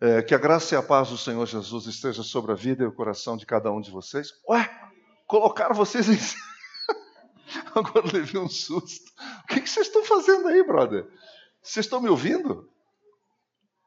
[0.00, 2.86] É, que a graça e a paz do Senhor Jesus esteja sobre a vida e
[2.86, 4.30] o coração de cada um de vocês.
[4.48, 4.68] Ué,
[5.26, 6.18] colocaram vocês em.
[7.74, 9.10] Agora levei um susto.
[9.44, 11.06] O que, que vocês estão fazendo aí, brother?
[11.62, 12.70] Vocês estão me ouvindo?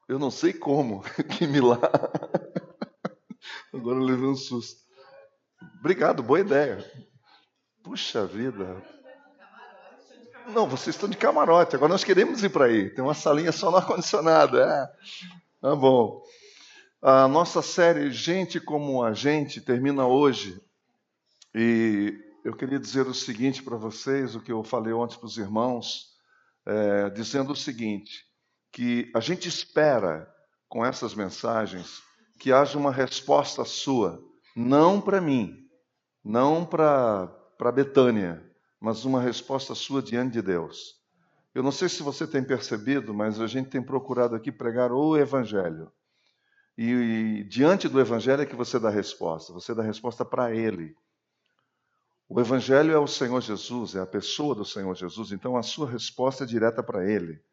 [0.07, 1.03] Eu não sei como.
[1.37, 1.87] Que milagre.
[3.71, 4.81] Agora levei um susto.
[5.79, 6.83] Obrigado, boa ideia.
[7.83, 8.83] Puxa vida.
[10.47, 11.75] Não, vocês estão de camarote.
[11.75, 12.89] Agora nós queremos ir para aí.
[12.89, 14.59] Tem uma salinha só no ar-condicionado.
[14.59, 14.91] É.
[15.61, 16.23] Tá bom.
[17.01, 20.57] A nossa série Gente como a Gente termina hoje.
[21.53, 25.37] E eu queria dizer o seguinte para vocês, o que eu falei ontem para os
[25.37, 26.15] irmãos,
[26.65, 28.25] é, dizendo o seguinte,
[28.71, 30.33] que a gente espera
[30.69, 32.01] com essas mensagens
[32.39, 34.23] que haja uma resposta sua,
[34.55, 35.57] não para mim,
[36.23, 37.27] não para
[37.73, 38.49] Betânia,
[38.79, 40.98] mas uma resposta sua diante de Deus.
[41.59, 45.17] Eu não sei se você tem percebido, mas a gente tem procurado aqui pregar o
[45.17, 45.91] Evangelho.
[46.77, 50.95] E, e diante do Evangelho é que você dá resposta, você dá resposta para Ele.
[52.29, 55.89] O Evangelho é o Senhor Jesus, é a pessoa do Senhor Jesus, então a sua
[55.91, 57.43] resposta é direta para Ele.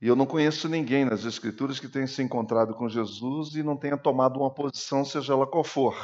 [0.00, 3.76] E eu não conheço ninguém nas Escrituras que tenha se encontrado com Jesus e não
[3.76, 5.94] tenha tomado uma posição, seja ela qual for.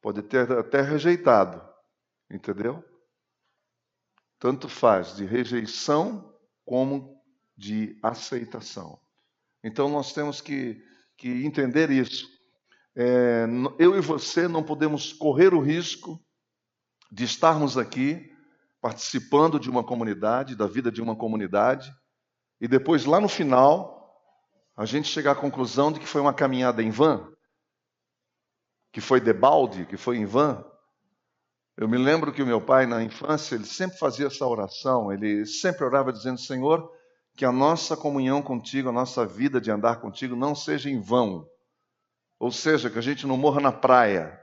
[0.00, 1.60] Pode ter até rejeitado,
[2.30, 2.91] entendeu?
[4.42, 7.22] Tanto faz de rejeição como
[7.56, 8.98] de aceitação.
[9.62, 10.84] Então nós temos que,
[11.16, 12.28] que entender isso.
[12.96, 13.46] É,
[13.78, 16.20] eu e você não podemos correr o risco
[17.08, 18.32] de estarmos aqui
[18.80, 21.94] participando de uma comunidade, da vida de uma comunidade,
[22.60, 24.12] e depois lá no final
[24.76, 27.32] a gente chegar à conclusão de que foi uma caminhada em vão,
[28.90, 30.68] que foi debalde, que foi em vão,
[31.76, 35.46] eu me lembro que o meu pai, na infância, ele sempre fazia essa oração, ele
[35.46, 36.90] sempre orava dizendo: Senhor,
[37.34, 41.48] que a nossa comunhão contigo, a nossa vida de andar contigo não seja em vão.
[42.38, 44.38] Ou seja, que a gente não morra na praia,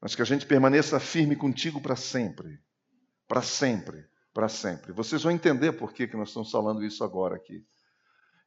[0.00, 2.58] mas que a gente permaneça firme contigo para sempre.
[3.26, 4.92] Para sempre, para sempre.
[4.92, 7.62] Vocês vão entender por que, que nós estamos falando isso agora aqui.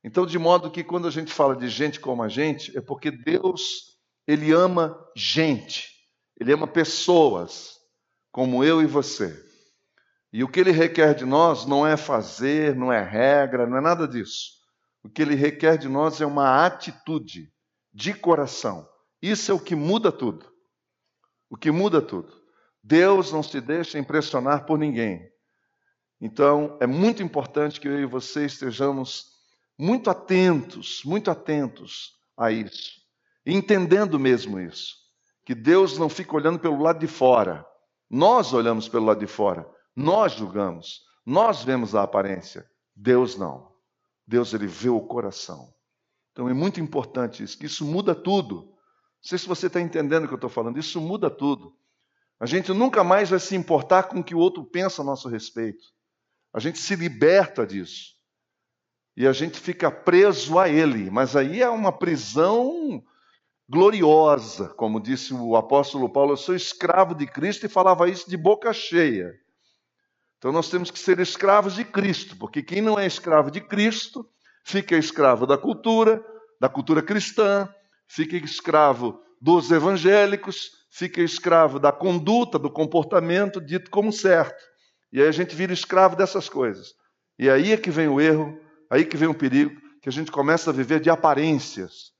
[0.03, 3.11] Então, de modo que quando a gente fala de gente como a gente, é porque
[3.11, 5.87] Deus, Ele ama gente,
[6.39, 7.80] Ele ama pessoas
[8.31, 9.37] como eu e você.
[10.33, 13.81] E o que ele requer de nós não é fazer, não é regra, não é
[13.81, 14.51] nada disso.
[15.03, 17.51] O que ele requer de nós é uma atitude
[17.93, 18.87] de coração.
[19.21, 20.49] Isso é o que muda tudo.
[21.49, 22.31] O que muda tudo.
[22.83, 25.29] Deus não se deixa impressionar por ninguém.
[26.19, 29.25] Então, é muito importante que eu e você estejamos
[29.77, 33.01] muito atentos, muito atentos a isso.
[33.45, 34.95] Entendendo mesmo isso.
[35.43, 37.65] Que Deus não fica olhando pelo lado de fora.
[38.13, 42.69] Nós olhamos pelo lado de fora, nós julgamos, nós vemos a aparência.
[42.93, 43.71] Deus não.
[44.27, 45.73] Deus ele vê o coração.
[46.33, 48.65] Então é muito importante isso, que isso muda tudo.
[48.65, 48.73] Não
[49.21, 51.73] sei se você está entendendo o que eu estou falando, isso muda tudo.
[52.37, 55.29] A gente nunca mais vai se importar com o que o outro pensa a nosso
[55.29, 55.85] respeito.
[56.53, 58.15] A gente se liberta disso.
[59.15, 61.09] E a gente fica preso a ele.
[61.09, 63.01] Mas aí é uma prisão
[63.71, 68.35] gloriosa, como disse o apóstolo Paulo, eu sou escravo de Cristo e falava isso de
[68.35, 69.33] boca cheia.
[70.37, 74.27] Então nós temos que ser escravos de Cristo, porque quem não é escravo de Cristo
[74.65, 76.21] fica escravo da cultura,
[76.59, 77.73] da cultura cristã,
[78.09, 84.61] fica escravo dos evangélicos, fica escravo da conduta, do comportamento dito como certo.
[85.13, 86.93] E aí a gente vira escravo dessas coisas.
[87.39, 88.59] E aí é que vem o erro,
[88.89, 92.10] aí que vem o perigo, que a gente começa a viver de aparências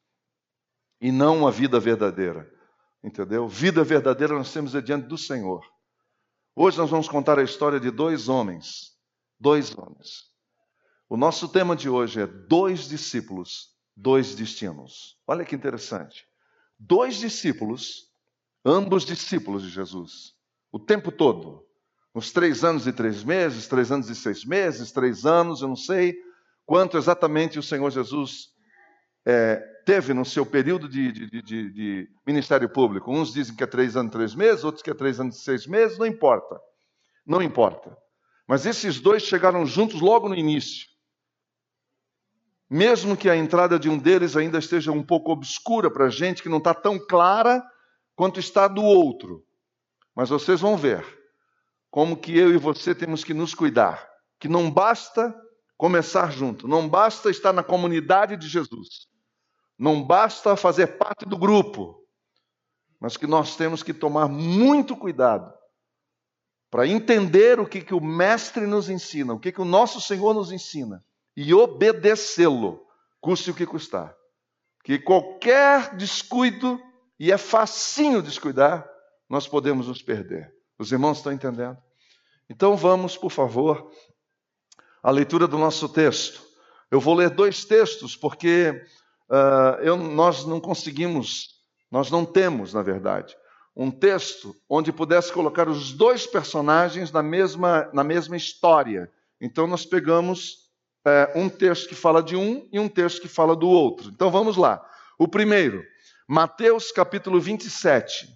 [1.02, 2.48] e não uma vida verdadeira.
[3.04, 3.48] Entendeu?
[3.48, 5.66] Vida verdadeira nós temos diante do Senhor.
[6.56, 8.92] Hoje nós vamos contar a história de dois homens.
[9.40, 10.30] Dois homens.
[11.10, 15.18] O nosso tema de hoje é dois discípulos, dois destinos.
[15.28, 16.26] Olha que interessante.
[16.80, 18.12] Dois discípulos,
[18.64, 20.34] ambos discípulos de Jesus,
[20.72, 21.66] o tempo todo.
[22.14, 25.76] Uns três anos e três meses, três anos e seis meses, três anos, eu não
[25.76, 26.16] sei
[26.66, 28.50] quanto exatamente o Senhor Jesus
[29.26, 33.12] é, teve no seu período de, de, de, de, ministério público.
[33.12, 35.98] Uns dizem que é três anos, três meses, outros que é três anos seis meses,
[35.98, 36.60] não importa.
[37.26, 37.96] Não importa.
[38.48, 40.88] Mas esses dois chegaram juntos logo no início.
[42.70, 46.42] Mesmo que a entrada de um deles ainda esteja um pouco obscura para a gente,
[46.42, 47.62] que não está tão clara
[48.16, 49.46] quanto está do outro.
[50.16, 51.06] Mas vocês vão ver
[51.90, 54.10] como que eu e você temos que nos cuidar.
[54.40, 55.36] Que não basta
[55.78, 59.11] começar junto, não basta estar na comunidade de Jesus.
[59.82, 62.06] Não basta fazer parte do grupo,
[63.00, 65.52] mas que nós temos que tomar muito cuidado
[66.70, 70.36] para entender o que, que o Mestre nos ensina, o que, que o nosso Senhor
[70.36, 71.04] nos ensina
[71.36, 72.86] e obedecê-lo.
[73.20, 74.16] custe o que custar.
[74.84, 76.80] Que qualquer descuido,
[77.20, 78.88] e é facinho descuidar,
[79.28, 80.54] nós podemos nos perder.
[80.78, 81.78] Os irmãos estão entendendo?
[82.48, 83.92] Então vamos, por favor,
[85.02, 86.46] à leitura do nosso texto.
[86.92, 88.80] Eu vou ler dois textos porque
[89.32, 93.36] uh, eu, nós não conseguimos, nós não temos, na verdade,
[93.76, 99.10] um texto onde pudesse colocar os dois personagens na mesma, na mesma história.
[99.40, 100.70] Então nós pegamos
[101.06, 104.10] é, um texto que fala de um e um texto que fala do outro.
[104.10, 104.86] Então vamos lá.
[105.18, 105.84] O primeiro,
[106.28, 108.28] Mateus capítulo 27.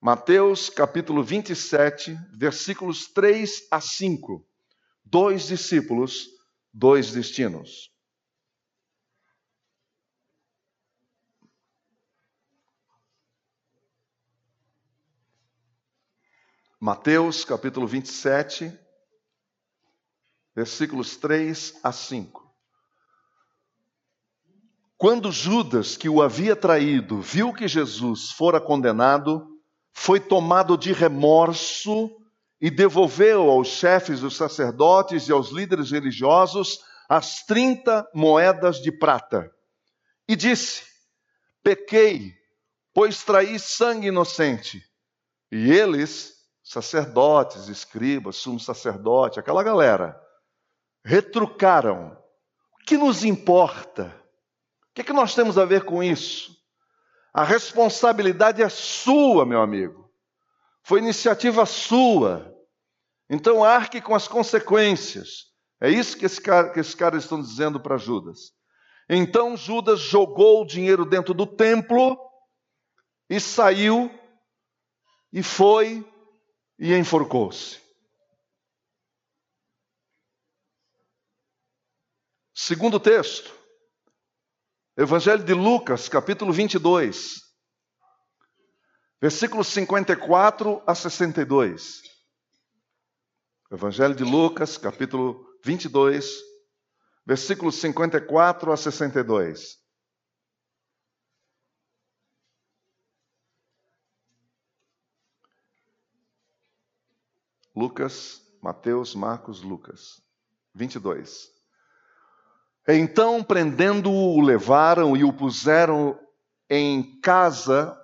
[0.00, 4.44] Mateus capítulo 27, versículos 3 a 5.
[5.04, 6.28] Dois discípulos,
[6.72, 7.90] dois destinos.
[16.80, 18.72] Mateus capítulo 27,
[20.54, 22.48] versículos 3 a 5.
[24.96, 29.44] Quando Judas, que o havia traído, viu que Jesus fora condenado,
[29.92, 32.10] foi tomado de remorso
[32.60, 36.78] e devolveu aos chefes dos sacerdotes e aos líderes religiosos
[37.08, 39.50] as 30 moedas de prata.
[40.28, 40.84] E disse:
[41.60, 42.34] Pequei,
[42.94, 44.80] pois traí sangue inocente.
[45.50, 46.37] E eles,
[46.68, 50.20] sacerdotes, escribas, sumo sacerdote, aquela galera,
[51.02, 52.14] retrucaram:
[52.74, 54.14] O que nos importa?
[54.90, 56.54] O que, é que nós temos a ver com isso?
[57.32, 60.12] A responsabilidade é sua, meu amigo.
[60.82, 62.54] Foi iniciativa sua.
[63.30, 65.46] Então arque com as consequências.
[65.80, 68.52] É isso que, cara, que esses caras estão dizendo para Judas.
[69.08, 72.18] Então Judas jogou o dinheiro dentro do templo
[73.30, 74.10] e saiu
[75.32, 76.04] e foi
[76.78, 77.80] e enforcou-se.
[82.54, 83.52] Segundo texto,
[84.96, 87.40] Evangelho de Lucas, capítulo 22,
[89.20, 92.02] versículos 54 a 62.
[93.70, 96.38] Evangelho de Lucas, capítulo 22,
[97.24, 99.77] versículos 54 a 62.
[107.78, 110.20] Lucas, Mateus, Marcos, Lucas.
[110.74, 111.48] 22.
[112.88, 116.18] Então, prendendo-o, o levaram e o puseram
[116.68, 117.96] em casa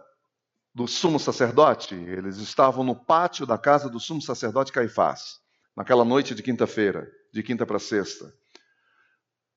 [0.72, 1.96] do sumo sacerdote.
[1.96, 5.40] Eles estavam no pátio da casa do sumo sacerdote Caifás,
[5.76, 8.32] naquela noite de quinta-feira, de quinta para sexta.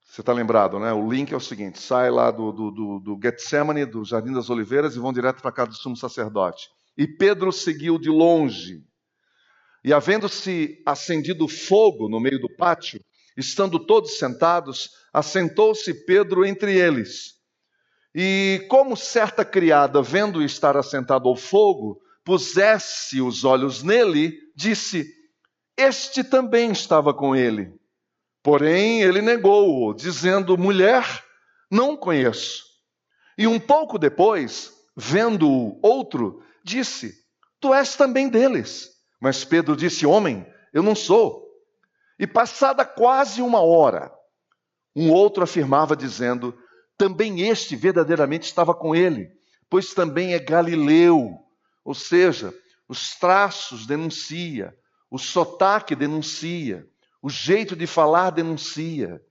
[0.03, 0.91] Você está lembrado, né?
[0.93, 4.49] O link é o seguinte: sai lá do, do, do, do Getsemane, do Jardim das
[4.49, 6.69] Oliveiras, e vão direto para a casa do sumo sacerdote.
[6.97, 8.86] E Pedro seguiu de longe.
[9.83, 12.99] E havendo-se acendido fogo no meio do pátio,
[13.37, 17.37] estando todos sentados, assentou-se Pedro entre eles.
[18.13, 25.07] E como certa criada, vendo estar assentado ao fogo, pusesse os olhos nele, disse:
[25.77, 27.71] Este também estava com ele.
[28.41, 31.05] Porém, ele negou-o, dizendo: Mulher,
[31.69, 32.63] não conheço.
[33.37, 37.13] E um pouco depois, vendo-o outro, disse:
[37.61, 38.96] Tu és também deles.
[39.19, 41.47] Mas Pedro disse: Homem, eu não sou.
[42.19, 44.11] E passada quase uma hora,
[44.95, 46.57] um outro afirmava, dizendo:
[46.97, 49.31] também este verdadeiramente estava com ele,
[49.69, 51.37] pois também é galileu.
[51.85, 52.53] Ou seja,
[52.89, 54.75] os traços denuncia,
[55.09, 56.87] o sotaque denuncia,
[57.21, 59.21] o jeito de falar denuncia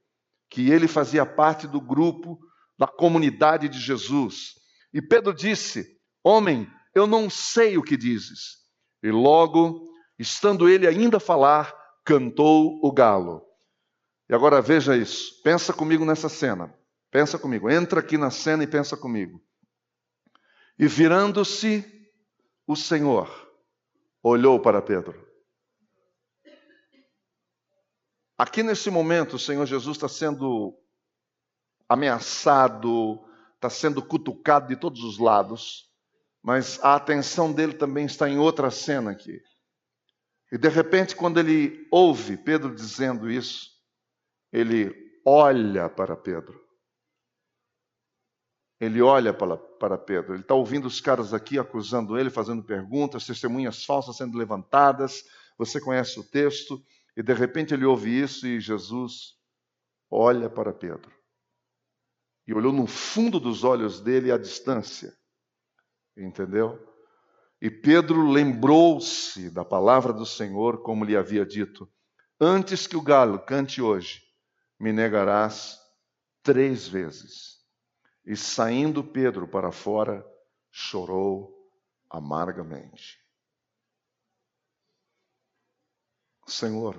[0.48, 2.38] que ele fazia parte do grupo
[2.78, 4.54] da comunidade de Jesus.
[4.92, 8.65] E Pedro disse: Homem, eu não sei o que dizes.
[9.02, 9.88] E logo,
[10.18, 11.74] estando ele ainda a falar,
[12.04, 13.42] cantou o galo.
[14.28, 15.42] E agora veja isso.
[15.42, 16.74] Pensa comigo nessa cena.
[17.10, 17.70] Pensa comigo.
[17.70, 19.40] Entra aqui na cena e pensa comigo.
[20.78, 21.84] E virando-se,
[22.66, 23.30] o Senhor
[24.22, 25.24] olhou para Pedro.
[28.36, 30.76] Aqui nesse momento, o Senhor Jesus está sendo
[31.88, 33.24] ameaçado,
[33.54, 35.90] está sendo cutucado de todos os lados,
[36.46, 39.42] mas a atenção dele também está em outra cena aqui.
[40.52, 43.72] E de repente, quando ele ouve Pedro dizendo isso,
[44.52, 44.94] ele
[45.26, 46.64] olha para Pedro.
[48.78, 50.34] Ele olha para, para Pedro.
[50.34, 55.24] Ele está ouvindo os caras aqui acusando ele, fazendo perguntas, testemunhas falsas sendo levantadas.
[55.58, 56.80] Você conhece o texto.
[57.16, 59.34] E de repente ele ouve isso e Jesus
[60.08, 61.12] olha para Pedro.
[62.46, 65.12] E olhou no fundo dos olhos dele à distância.
[66.16, 66.80] Entendeu?
[67.60, 71.90] E Pedro lembrou-se da palavra do Senhor, como lhe havia dito:
[72.40, 74.22] Antes que o galo cante hoje,
[74.78, 75.80] me negarás
[76.42, 77.56] três vezes.
[78.24, 80.26] E saindo Pedro para fora,
[80.70, 81.70] chorou
[82.10, 83.18] amargamente.
[86.46, 86.96] Senhor,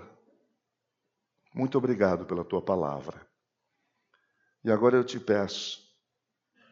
[1.54, 3.26] muito obrigado pela tua palavra.
[4.64, 5.87] E agora eu te peço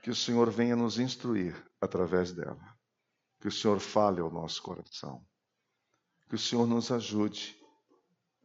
[0.06, 2.78] que o Senhor venha nos instruir através dela.
[3.42, 5.26] Que o Senhor fale ao nosso coração.
[6.30, 7.58] Que o Senhor nos ajude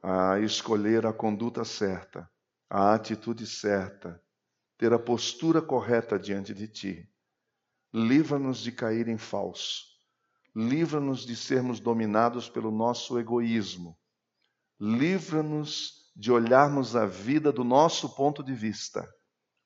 [0.02, 2.26] a escolher a conduta certa,
[2.70, 4.18] a atitude certa,
[4.78, 7.12] ter a postura correta diante de Ti.
[7.92, 9.84] Livra-nos de cair em falso.
[10.56, 13.98] Livra-nos de sermos dominados pelo nosso egoísmo.
[14.80, 19.06] Livra-nos de olharmos a vida do nosso ponto de vista.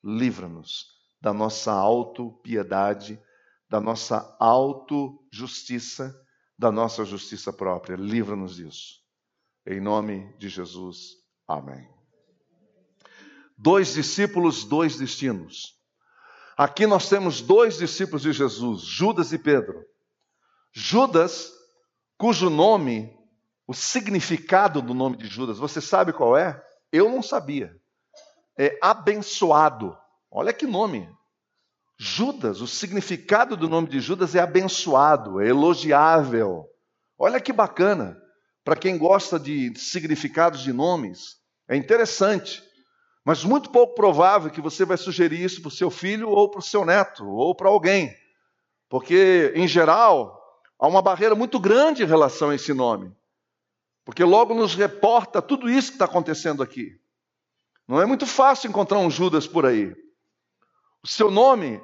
[0.03, 0.94] Livra-nos
[1.25, 3.19] da nossa autopiedade,
[3.67, 6.15] da nossa autojustiça,
[6.55, 7.95] da nossa justiça própria.
[7.95, 9.01] Livra-nos disso.
[9.65, 11.15] Em nome de Jesus.
[11.47, 11.89] Amém.
[13.57, 15.81] Dois discípulos, dois destinos.
[16.55, 19.83] Aqui nós temos dois discípulos de Jesus, Judas e Pedro.
[20.71, 21.51] Judas,
[22.19, 23.17] cujo nome
[23.65, 26.63] o significado do nome de Judas, você sabe qual é?
[26.91, 27.75] Eu não sabia.
[28.55, 29.97] É abençoado.
[30.31, 31.09] Olha que nome.
[31.97, 36.65] Judas, o significado do nome de Judas é abençoado, é elogiável.
[37.17, 38.21] Olha que bacana.
[38.63, 41.37] Para quem gosta de significados de nomes,
[41.69, 42.63] é interessante.
[43.23, 46.59] Mas muito pouco provável que você vai sugerir isso para o seu filho ou para
[46.59, 48.15] o seu neto ou para alguém.
[48.89, 50.39] Porque, em geral,
[50.77, 53.11] há uma barreira muito grande em relação a esse nome.
[54.03, 56.99] Porque logo nos reporta tudo isso que está acontecendo aqui.
[57.87, 59.95] Não é muito fácil encontrar um Judas por aí.
[61.05, 61.79] O seu nome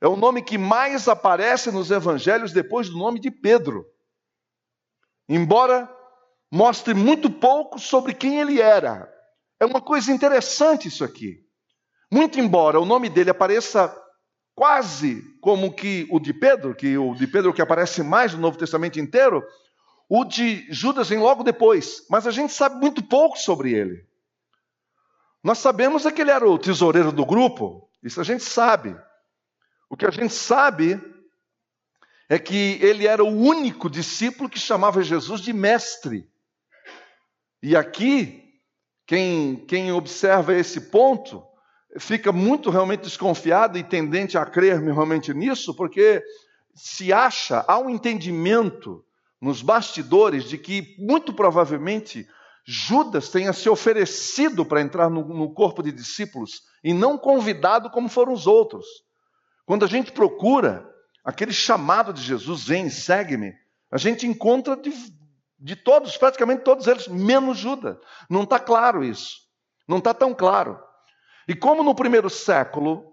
[0.00, 3.86] é o nome que mais aparece nos evangelhos depois do nome de Pedro.
[5.28, 5.88] Embora
[6.50, 9.08] mostre muito pouco sobre quem ele era.
[9.60, 11.46] É uma coisa interessante isso aqui.
[12.10, 13.96] Muito embora o nome dele apareça
[14.56, 18.58] quase como que o de Pedro, que o de Pedro que aparece mais no Novo
[18.58, 19.40] Testamento inteiro,
[20.08, 24.04] o de Judas vem logo depois, mas a gente sabe muito pouco sobre ele.
[25.44, 28.96] Nós sabemos é que ele era o tesoureiro do grupo, isso a gente sabe.
[29.88, 31.00] O que a gente sabe
[32.28, 36.28] é que ele era o único discípulo que chamava Jesus de mestre.
[37.62, 38.54] E aqui,
[39.06, 41.42] quem, quem observa esse ponto,
[41.98, 46.22] fica muito realmente desconfiado e tendente a crer realmente nisso, porque
[46.74, 49.04] se acha, há um entendimento
[49.40, 52.28] nos bastidores de que, muito provavelmente,
[52.64, 58.08] Judas tenha se oferecido para entrar no, no, corpo de discípulos e não convidado como
[58.08, 58.86] foram os outros.
[59.66, 60.88] Quando a gente procura
[61.24, 63.52] aquele chamado de Jesus, vem, segue-me,
[63.90, 64.92] a gente encontra de,
[65.58, 67.96] de todos, praticamente todos eles, menos Judas.
[68.28, 69.38] Não está claro isso.
[69.86, 70.80] Não está tão claro.
[71.46, 73.12] E como no primeiro século,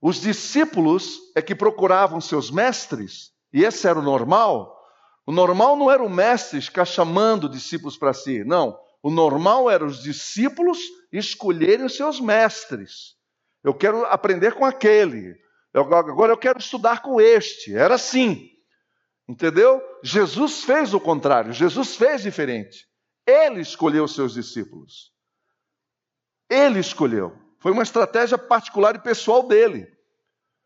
[0.00, 4.76] os discípulos é que procuravam seus mestres, e esse era o normal,
[5.26, 8.78] o normal não era o mestre ficar chamando discípulos para si, não.
[9.02, 10.78] O normal era os discípulos
[11.12, 13.16] escolherem os seus mestres.
[13.62, 15.36] Eu quero aprender com aquele.
[15.72, 17.74] Eu, agora eu quero estudar com este.
[17.74, 18.50] Era assim.
[19.28, 19.80] Entendeu?
[20.02, 21.52] Jesus fez o contrário.
[21.52, 22.86] Jesus fez diferente.
[23.26, 25.12] Ele escolheu os seus discípulos.
[26.48, 27.36] Ele escolheu.
[27.58, 29.86] Foi uma estratégia particular e pessoal dele.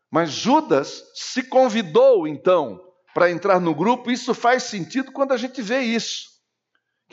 [0.09, 2.79] Mas Judas se convidou, então,
[3.13, 6.32] para entrar no grupo, isso faz sentido quando a gente vê isso.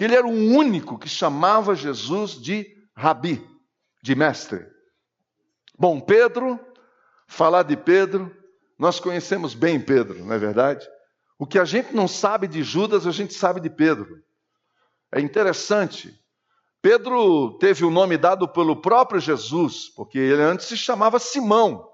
[0.01, 2.67] Que ele era o único que chamava Jesus de
[2.97, 3.47] rabi,
[4.03, 4.67] de mestre.
[5.79, 6.59] Bom, Pedro,
[7.27, 8.35] falar de Pedro,
[8.79, 10.89] nós conhecemos bem Pedro, não é verdade?
[11.39, 14.25] O que a gente não sabe de Judas, a gente sabe de Pedro.
[15.13, 16.19] É interessante.
[16.81, 21.87] Pedro teve o nome dado pelo próprio Jesus, porque ele antes se chamava Simão.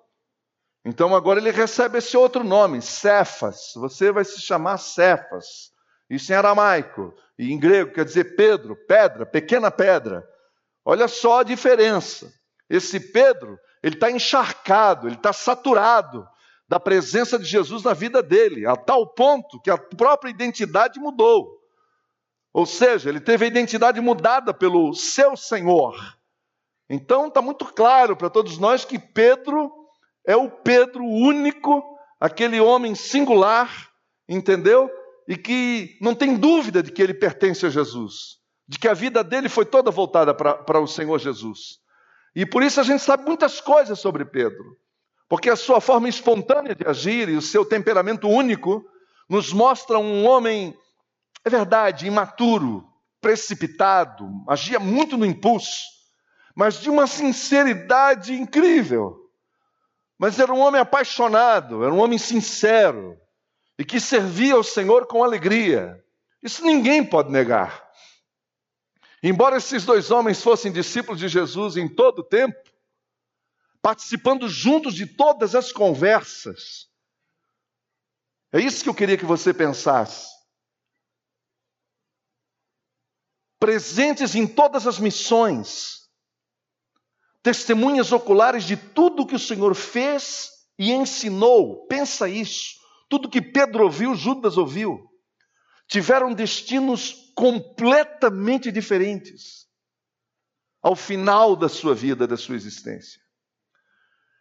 [0.85, 3.73] Então agora ele recebe esse outro nome, Cefas.
[3.75, 5.73] Você vai se chamar Cefas.
[6.09, 7.13] Isso em aramaico.
[7.39, 10.27] E em grego quer dizer Pedro, pedra, pequena pedra.
[10.85, 12.33] Olha só a diferença.
[12.69, 16.27] Esse Pedro, ele está encharcado, ele está saturado
[16.69, 21.61] da presença de Jesus na vida dele, a tal ponto que a própria identidade mudou.
[22.53, 25.95] Ou seja, ele teve a identidade mudada pelo seu Senhor.
[26.89, 29.71] Então está muito claro para todos nós que Pedro
[30.27, 31.83] é o Pedro único,
[32.19, 33.91] aquele homem singular,
[34.29, 34.91] entendeu?
[35.29, 39.25] E que não tem dúvida de que ele pertence a Jesus, de que a vida
[39.25, 41.79] dele foi toda voltada para o Senhor Jesus.
[42.35, 44.77] E por isso a gente sabe muitas coisas sobre Pedro,
[45.29, 48.85] porque a sua forma espontânea de agir e o seu temperamento único
[49.29, 50.77] nos mostram um homem,
[51.45, 52.87] é verdade, imaturo,
[53.21, 55.83] precipitado, agia muito no impulso,
[56.55, 59.17] mas de uma sinceridade incrível.
[60.19, 63.19] Mas era um homem apaixonado, era um homem sincero
[63.79, 66.03] e que servia ao Senhor com alegria.
[66.43, 67.87] Isso ninguém pode negar.
[69.23, 72.59] Embora esses dois homens fossem discípulos de Jesus em todo o tempo,
[73.83, 76.89] participando juntos de todas as conversas,
[78.53, 80.35] é isso que eu queria que você pensasse.
[83.59, 86.09] Presentes em todas as missões,
[87.43, 91.87] testemunhas oculares de tudo que o Senhor fez e ensinou.
[91.87, 92.86] Pensa isso.
[93.09, 95.09] Tudo que Pedro ouviu, Judas ouviu.
[95.89, 99.67] Tiveram destinos completamente diferentes
[100.83, 103.21] ao final da sua vida, da sua existência.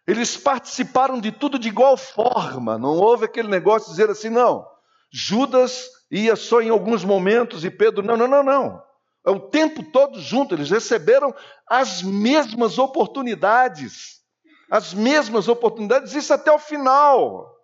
[0.08, 4.66] Eles participaram de tudo de igual forma, não houve aquele negócio de dizer assim, não,
[5.12, 8.84] Judas ia só em alguns momentos e Pedro, não, não, não, não.
[9.26, 11.34] É o tempo todo junto, eles receberam
[11.68, 14.22] as mesmas oportunidades,
[14.70, 17.55] as mesmas oportunidades, isso até o final.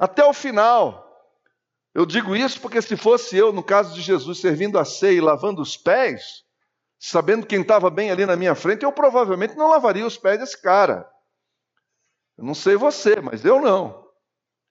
[0.00, 1.06] Até o final.
[1.94, 5.20] Eu digo isso porque se fosse eu, no caso de Jesus, servindo a ceia e
[5.20, 6.42] lavando os pés,
[6.98, 10.60] sabendo quem estava bem ali na minha frente, eu provavelmente não lavaria os pés desse
[10.60, 11.06] cara.
[12.38, 14.08] Eu não sei você, mas eu não.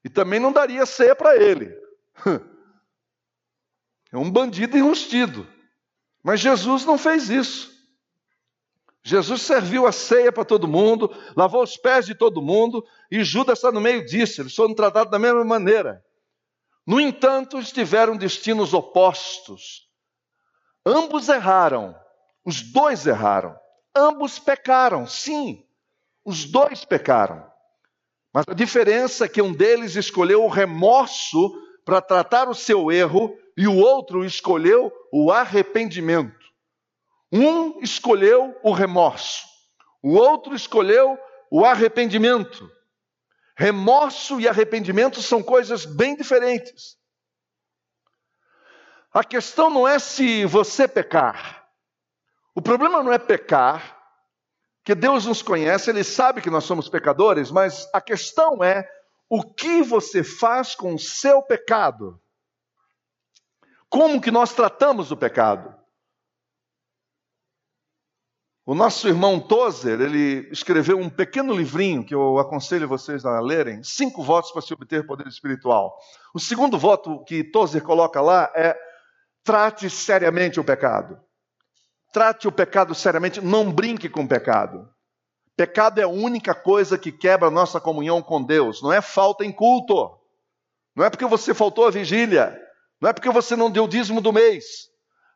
[0.04, 1.72] E também não daria ceia para ele.
[4.12, 5.48] É um bandido enrustido.
[6.24, 7.79] Mas Jesus não fez isso.
[9.04, 13.60] Jesus serviu a ceia para todo mundo, lavou os pés de todo mundo, e Judas
[13.60, 16.04] está no meio disso, eles foram tratados da mesma maneira.
[16.86, 19.88] No entanto, estiveram destinos opostos.
[20.86, 21.96] Ambos erraram,
[22.44, 23.56] os dois erraram,
[23.96, 25.66] ambos pecaram, sim,
[26.26, 27.50] os dois pecaram.
[28.34, 31.52] Mas a diferença é que um deles escolheu o remorso
[31.84, 36.39] para tratar o seu erro e o outro escolheu o arrependimento.
[37.32, 39.46] Um escolheu o remorso,
[40.02, 41.18] o outro escolheu
[41.52, 42.70] o arrependimento.
[43.56, 46.98] Remorso e arrependimento são coisas bem diferentes.
[49.14, 51.68] A questão não é se você pecar.
[52.56, 53.98] O problema não é pecar,
[54.84, 58.90] que Deus nos conhece, Ele sabe que nós somos pecadores, mas a questão é
[59.30, 62.20] o que você faz com o seu pecado.
[63.88, 65.79] Como que nós tratamos o pecado?
[68.70, 73.84] O nosso irmão Tozer, ele escreveu um pequeno livrinho que eu aconselho vocês a lerem,
[73.84, 75.98] Cinco Votos para se obter poder espiritual.
[76.36, 78.78] O segundo voto que Tozer coloca lá é
[79.44, 81.20] trate seriamente o pecado.
[82.14, 84.88] Trate o pecado seriamente, não brinque com o pecado.
[85.58, 89.44] Pecado é a única coisa que quebra a nossa comunhão com Deus, não é falta
[89.44, 90.16] em culto.
[90.96, 92.56] Não é porque você faltou a vigília,
[93.02, 94.89] não é porque você não deu o dízimo do mês,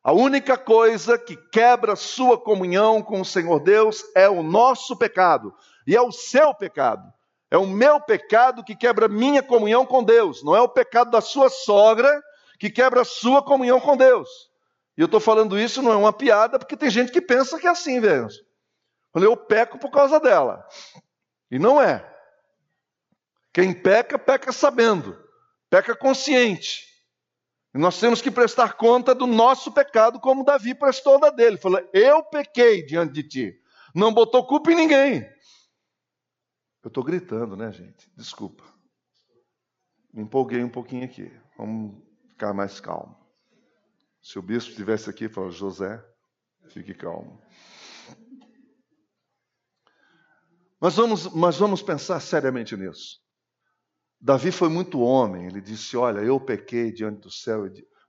[0.04, 5.56] a única coisa que quebra sua comunhão com o Senhor Deus é o nosso pecado,
[5.88, 7.12] e é o seu pecado.
[7.50, 11.22] É o meu pecado que quebra minha comunhão com Deus, não é o pecado da
[11.22, 12.22] sua sogra
[12.60, 14.28] que quebra a sua comunhão com Deus.
[14.98, 17.68] E eu estou falando isso, não é uma piada, porque tem gente que pensa que
[17.68, 18.28] é assim, velho.
[19.16, 20.68] Eu peco por causa dela.
[21.50, 22.06] E não é.
[23.54, 25.18] Quem peca, peca sabendo,
[25.70, 26.93] peca consciente.
[27.74, 31.58] Nós temos que prestar conta do nosso pecado, como Davi prestou da dele.
[31.58, 33.62] Falou: Eu pequei diante de ti.
[33.96, 35.22] Não botou culpa em ninguém.
[36.84, 38.12] Eu estou gritando, né, gente?
[38.16, 38.64] Desculpa.
[40.14, 41.32] Me empolguei um pouquinho aqui.
[41.58, 43.18] Vamos ficar mais calmo.
[44.22, 46.04] Se o bispo estivesse aqui, falou: José,
[46.68, 47.42] fique calmo.
[50.80, 53.23] Mas vamos, mas vamos pensar seriamente nisso.
[54.26, 57.66] Davi foi muito homem, ele disse: Olha, eu pequei diante do céu,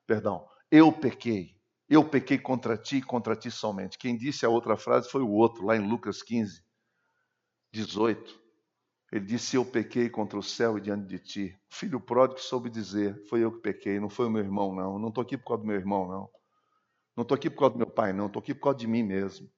[0.07, 1.57] perdão, eu pequei,
[1.88, 3.98] eu pequei contra ti contra ti somente.
[3.98, 6.62] Quem disse a outra frase foi o outro, lá em Lucas 15,
[7.72, 8.40] 18.
[9.11, 11.59] Ele disse: Eu pequei contra o céu e diante de ti.
[11.68, 15.00] Filho pródigo soube dizer: Foi eu que pequei, não foi o meu irmão, não.
[15.00, 16.31] Não estou aqui por causa do meu irmão, não.
[17.16, 18.27] Não estou aqui por causa do meu pai, não.
[18.27, 19.50] Estou aqui por causa de mim mesmo.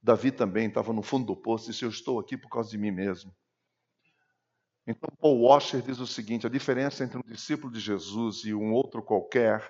[0.00, 2.78] Davi também estava no fundo do poço e disse: Eu estou aqui por causa de
[2.78, 3.34] mim mesmo.
[4.86, 8.72] Então, Paul Washer diz o seguinte: a diferença entre um discípulo de Jesus e um
[8.72, 9.68] outro qualquer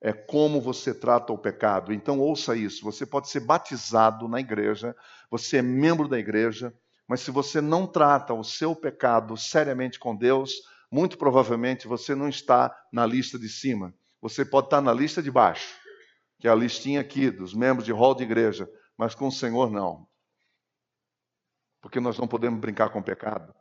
[0.00, 1.92] é como você trata o pecado.
[1.92, 4.96] Então, ouça isso: você pode ser batizado na igreja,
[5.30, 6.74] você é membro da igreja,
[7.06, 10.54] mas se você não trata o seu pecado seriamente com Deus,
[10.90, 13.94] muito provavelmente você não está na lista de cima.
[14.22, 15.76] Você pode estar na lista de baixo,
[16.38, 19.70] que é a listinha aqui dos membros de hall de igreja, mas com o Senhor
[19.70, 20.08] não.
[21.82, 23.54] Porque nós não podemos brincar com o pecado.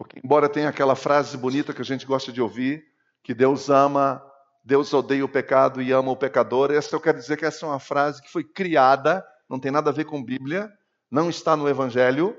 [0.00, 2.82] Porque, embora tenha aquela frase bonita que a gente gosta de ouvir,
[3.22, 4.24] que Deus ama,
[4.64, 7.68] Deus odeia o pecado e ama o pecador, essa eu quero dizer que essa é
[7.68, 10.72] uma frase que foi criada não tem nada a ver com Bíblia,
[11.10, 12.34] não está no Evangelho.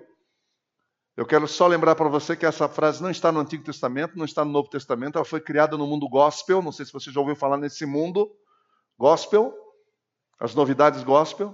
[1.15, 4.25] Eu quero só lembrar para você que essa frase não está no Antigo Testamento, não
[4.25, 7.19] está no Novo Testamento, ela foi criada no mundo gospel, não sei se você já
[7.19, 8.35] ouviu falar nesse mundo
[8.97, 9.53] gospel,
[10.39, 11.53] as novidades gospel.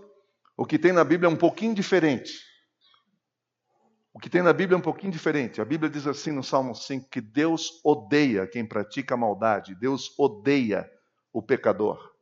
[0.56, 2.47] O que tem na Bíblia é um pouquinho diferente.
[4.18, 5.62] O que tem na Bíblia é um pouquinho diferente.
[5.62, 10.92] A Bíblia diz assim no Salmo 5 que Deus odeia quem pratica maldade, Deus odeia
[11.32, 12.16] o pecador.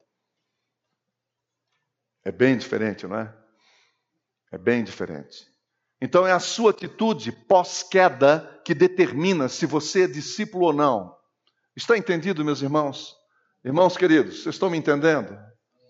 [2.26, 3.34] É bem diferente, não é?
[4.52, 5.50] É bem diferente.
[6.02, 11.16] Então é a sua atitude pós-queda que determina se você é discípulo ou não.
[11.78, 13.16] Está entendido, meus irmãos?
[13.64, 15.40] Irmãos queridos, vocês estão me entendendo?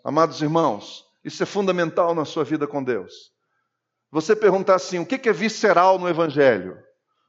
[0.03, 3.34] Amados irmãos, isso é fundamental na sua vida com Deus.
[4.11, 6.77] Você perguntar assim, o que é visceral no Evangelho?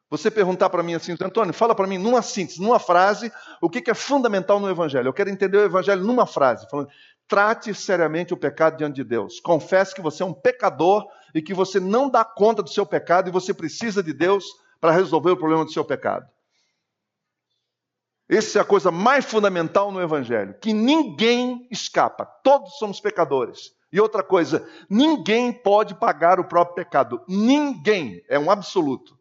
[0.09, 3.91] Você perguntar para mim assim, Antônio, fala para mim numa síntese, numa frase, o que
[3.91, 5.09] é fundamental no Evangelho.
[5.09, 6.89] Eu quero entender o Evangelho numa frase, falando,
[7.27, 9.41] trate seriamente o pecado diante de Deus.
[9.41, 13.29] Confesse que você é um pecador e que você não dá conta do seu pecado
[13.29, 14.45] e você precisa de Deus
[14.81, 16.27] para resolver o problema do seu pecado.
[18.29, 23.73] Essa é a coisa mais fundamental no Evangelho, que ninguém escapa, todos somos pecadores.
[23.93, 27.23] E outra coisa, ninguém pode pagar o próprio pecado.
[27.29, 29.17] Ninguém, é um absoluto.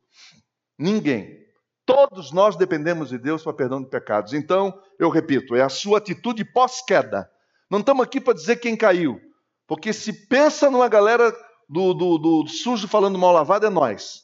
[0.78, 1.45] Ninguém.
[1.86, 4.34] Todos nós dependemos de Deus para perdão de pecados.
[4.34, 7.30] Então, eu repito, é a sua atitude pós-queda.
[7.69, 9.21] Não estamos aqui para dizer quem caiu.
[9.67, 11.32] Porque se pensa numa galera
[11.69, 14.23] do, do, do sujo falando mal lavado, é nós.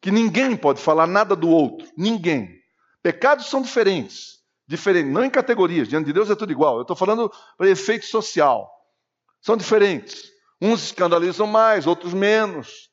[0.00, 1.88] Que ninguém pode falar nada do outro.
[1.96, 2.60] Ninguém.
[3.00, 4.42] Pecados são diferentes.
[4.66, 5.88] Diferentes, não em categorias.
[5.88, 6.76] Diante de Deus é tudo igual.
[6.76, 8.73] Eu estou falando para efeito social
[9.44, 10.32] são diferentes.
[10.58, 12.88] Uns escandalizam mais, outros menos.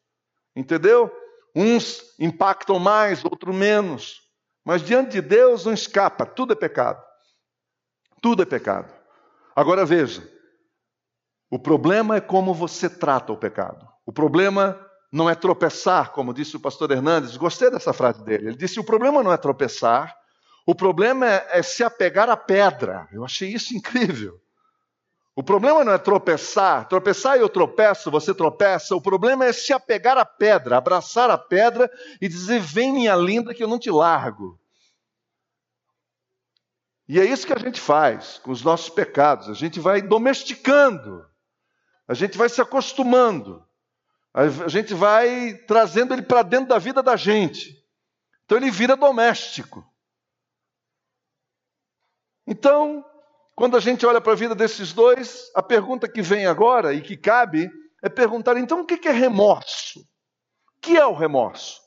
[0.53, 1.09] Entendeu?
[1.55, 4.19] Uns impactam mais, outros menos.
[4.65, 7.01] Mas diante de Deus não escapa, tudo é pecado.
[8.21, 8.93] Tudo é pecado.
[9.55, 10.29] Agora veja,
[11.49, 13.87] o problema é como você trata o pecado.
[14.05, 14.77] O problema
[15.09, 17.37] não é tropeçar, como disse o pastor Hernandes.
[17.37, 18.49] Gostei dessa frase dele.
[18.49, 20.13] Ele disse: o problema não é tropeçar,
[20.67, 23.07] o problema é, é se apegar à pedra.
[23.13, 24.37] Eu achei isso incrível.
[25.41, 28.95] O problema não é tropeçar, tropeçar eu tropeço, você tropeça.
[28.95, 31.89] O problema é se apegar à pedra, abraçar a pedra
[32.21, 34.59] e dizer: Vem, minha linda, que eu não te largo.
[37.07, 39.49] E é isso que a gente faz com os nossos pecados.
[39.49, 41.25] A gente vai domesticando,
[42.07, 43.65] a gente vai se acostumando,
[44.31, 47.83] a gente vai trazendo ele para dentro da vida da gente.
[48.45, 49.83] Então ele vira doméstico.
[52.45, 53.03] Então,
[53.55, 57.01] quando a gente olha para a vida desses dois, a pergunta que vem agora e
[57.01, 57.69] que cabe
[58.01, 59.99] é perguntar: então o que é remorso?
[59.99, 61.79] O que é o remorso?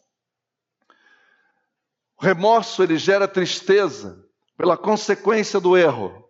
[2.20, 4.24] O remorso ele gera tristeza
[4.57, 6.24] pela consequência do erro.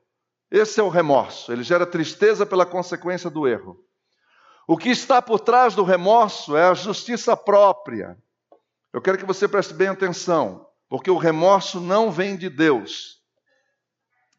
[0.51, 3.85] Esse é o remorso, ele gera tristeza pela consequência do erro.
[4.66, 8.16] O que está por trás do remorso é a justiça própria.
[8.92, 13.20] Eu quero que você preste bem atenção, porque o remorso não vem de Deus.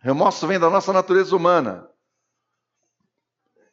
[0.05, 1.89] Remorso vem da nossa natureza humana.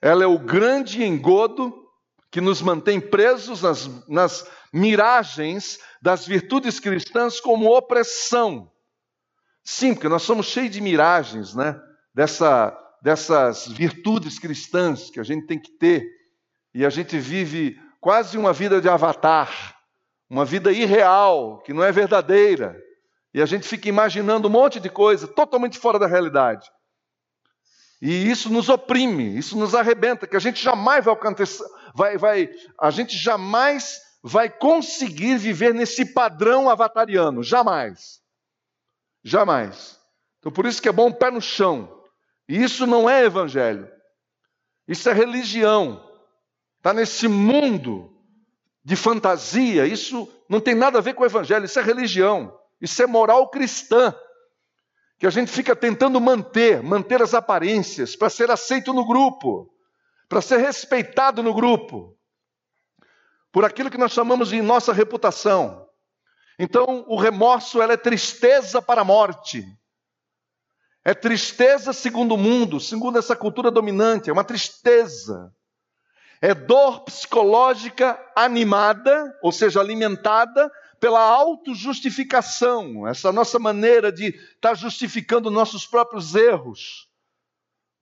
[0.00, 1.86] Ela é o grande engodo
[2.30, 8.72] que nos mantém presos nas, nas miragens das virtudes cristãs como opressão.
[9.62, 11.78] Sim, porque nós somos cheios de miragens, né?
[12.14, 16.02] Dessa, dessas virtudes cristãs que a gente tem que ter.
[16.74, 19.76] E a gente vive quase uma vida de avatar,
[20.30, 22.82] uma vida irreal, que não é verdadeira.
[23.34, 26.70] E a gente fica imaginando um monte de coisa totalmente fora da realidade.
[28.00, 31.64] E isso nos oprime, isso nos arrebenta, que a gente jamais vai alcançar,
[31.94, 38.20] vai, vai, a gente jamais vai conseguir viver nesse padrão avatariano, jamais.
[39.22, 40.00] Jamais.
[40.40, 42.02] Então por isso que é bom o pé no chão.
[42.48, 43.88] E isso não é evangelho.
[44.86, 46.04] Isso é religião.
[46.78, 48.12] Está nesse mundo
[48.84, 52.52] de fantasia, isso não tem nada a ver com o evangelho, isso é religião.
[52.82, 54.12] Isso é moral cristã,
[55.16, 59.72] que a gente fica tentando manter, manter as aparências para ser aceito no grupo,
[60.28, 62.18] para ser respeitado no grupo,
[63.52, 65.88] por aquilo que nós chamamos de nossa reputação.
[66.58, 69.64] Então, o remorso é tristeza para a morte.
[71.04, 75.54] É tristeza segundo o mundo, segundo essa cultura dominante, é uma tristeza.
[76.40, 80.68] É dor psicológica animada, ou seja, alimentada
[81.02, 87.08] pela autojustificação, essa nossa maneira de estar tá justificando nossos próprios erros,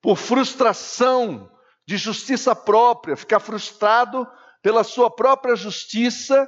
[0.02, 1.50] por frustração
[1.86, 4.28] de justiça própria, ficar frustrado
[4.60, 6.46] pela sua própria justiça,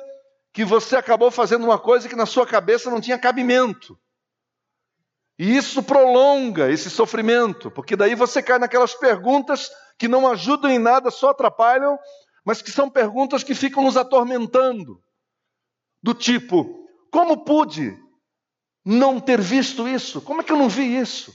[0.53, 3.99] que você acabou fazendo uma coisa que na sua cabeça não tinha cabimento.
[5.39, 10.79] E isso prolonga esse sofrimento, porque daí você cai naquelas perguntas que não ajudam em
[10.79, 11.99] nada, só atrapalham,
[12.45, 15.02] mas que são perguntas que ficam nos atormentando.
[16.03, 17.97] Do tipo: como pude
[18.85, 20.21] não ter visto isso?
[20.21, 21.33] Como é que eu não vi isso?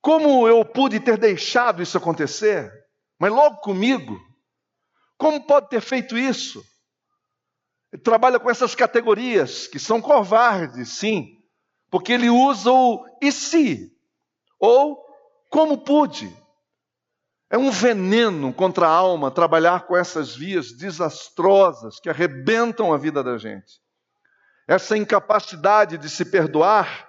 [0.00, 2.70] Como eu pude ter deixado isso acontecer?
[3.18, 4.18] Mas logo comigo?
[5.16, 6.64] Como pode ter feito isso?
[7.92, 11.38] Ele trabalha com essas categorias que são covardes, sim,
[11.90, 13.90] porque ele usa o e se
[14.60, 15.04] ou
[15.50, 16.30] como pude.
[17.50, 23.22] É um veneno contra a alma trabalhar com essas vias desastrosas que arrebentam a vida
[23.22, 23.80] da gente.
[24.66, 27.08] Essa incapacidade de se perdoar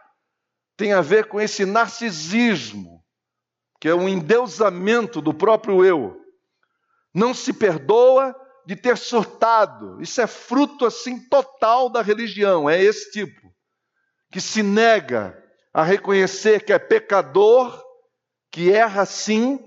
[0.78, 3.04] tem a ver com esse narcisismo,
[3.82, 6.16] que é um endeusamento do próprio eu.
[7.14, 8.34] Não se perdoa
[8.66, 10.02] de ter surtado.
[10.02, 13.50] Isso é fruto assim total da religião, é esse tipo
[14.32, 15.36] que se nega
[15.74, 17.84] a reconhecer que é pecador,
[18.52, 19.60] que erra sim,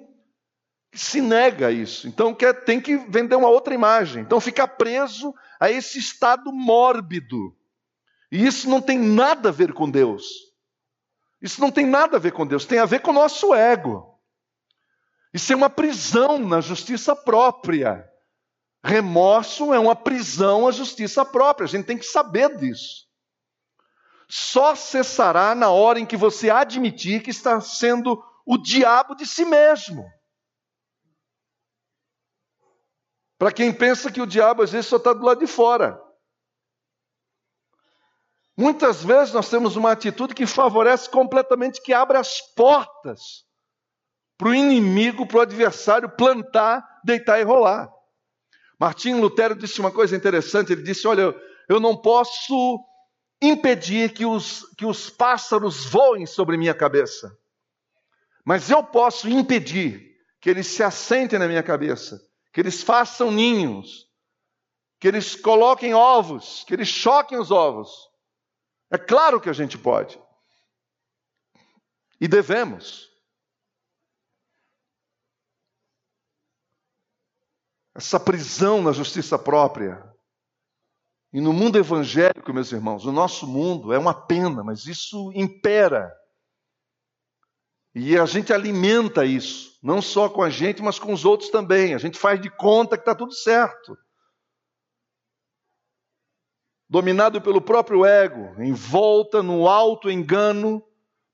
[0.93, 2.07] se nega a isso.
[2.07, 4.23] Então quer, tem que vender uma outra imagem.
[4.23, 7.57] Então fica preso a esse estado mórbido.
[8.31, 10.25] E isso não tem nada a ver com Deus.
[11.41, 14.19] Isso não tem nada a ver com Deus, tem a ver com o nosso ego.
[15.35, 18.09] Isso é uma prisão na justiça própria.
[18.85, 21.65] Remorso é uma prisão à justiça própria.
[21.65, 23.07] A gente tem que saber disso.
[24.29, 29.45] Só cessará na hora em que você admitir que está sendo o diabo de si
[29.45, 30.05] mesmo.
[33.43, 36.01] Para quem pensa que o diabo às vezes só está do lado de fora.
[38.57, 43.45] Muitas vezes nós temos uma atitude que favorece completamente, que abre as portas
[44.39, 47.93] para o inimigo, para o adversário plantar, deitar e rolar.
[48.79, 51.35] Martim Lutero disse uma coisa interessante: ele disse, Olha,
[51.69, 52.79] eu não posso
[53.43, 57.37] impedir que os, que os pássaros voem sobre minha cabeça,
[58.45, 62.21] mas eu posso impedir que eles se assentem na minha cabeça
[62.53, 64.09] que eles façam ninhos,
[65.01, 67.91] que eles coloquem ovos, que eles choquem os ovos.
[68.91, 70.21] É claro que a gente pode.
[72.21, 73.11] E devemos.
[77.95, 80.09] Essa prisão na justiça própria.
[81.33, 86.15] E no mundo evangélico, meus irmãos, o nosso mundo é uma pena, mas isso impera.
[87.95, 91.95] E a gente alimenta isso, não só com a gente, mas com os outros também.
[91.95, 93.97] A gente faz de conta que está tudo certo.
[96.89, 100.83] Dominado pelo próprio ego, envolta no alto engano,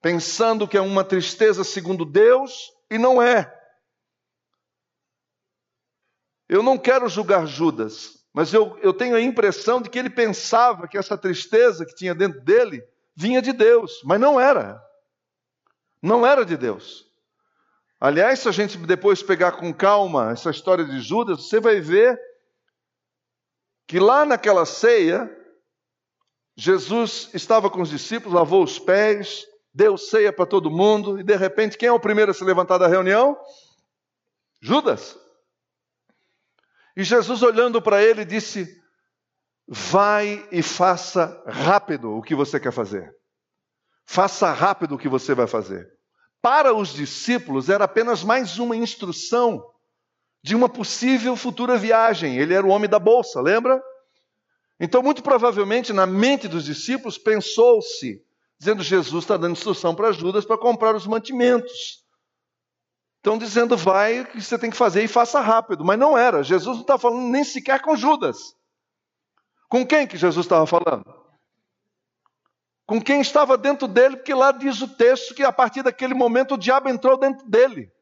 [0.00, 3.54] pensando que é uma tristeza segundo Deus e não é.
[6.48, 10.88] Eu não quero julgar Judas, mas eu, eu tenho a impressão de que ele pensava
[10.88, 12.82] que essa tristeza que tinha dentro dele
[13.14, 14.80] vinha de Deus, mas não era.
[16.02, 17.06] Não era de Deus.
[18.00, 22.18] Aliás, se a gente depois pegar com calma essa história de Judas, você vai ver
[23.86, 25.28] que lá naquela ceia,
[26.56, 31.34] Jesus estava com os discípulos, lavou os pés, deu ceia para todo mundo, e de
[31.36, 33.36] repente, quem é o primeiro a se levantar da reunião?
[34.60, 35.18] Judas.
[36.96, 38.80] E Jesus, olhando para ele, disse:
[39.66, 43.17] Vai e faça rápido o que você quer fazer.
[44.10, 45.86] Faça rápido o que você vai fazer.
[46.40, 49.62] Para os discípulos era apenas mais uma instrução
[50.42, 52.38] de uma possível futura viagem.
[52.38, 53.78] Ele era o homem da bolsa, lembra?
[54.80, 58.24] Então, muito provavelmente, na mente dos discípulos, pensou-se,
[58.58, 62.02] dizendo: Jesus está dando instrução para Judas para comprar os mantimentos.
[63.18, 65.84] Estão dizendo, vai, o que você tem que fazer e faça rápido.
[65.84, 66.42] Mas não era.
[66.42, 68.38] Jesus não está falando nem sequer com Judas.
[69.68, 71.17] Com quem que Jesus estava falando?
[72.88, 76.54] Com quem estava dentro dele, porque lá diz o texto que a partir daquele momento
[76.54, 77.92] o diabo entrou dentro dele.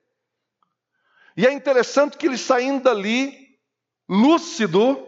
[1.37, 3.59] E é interessante que ele saindo dali,
[4.09, 5.05] lúcido,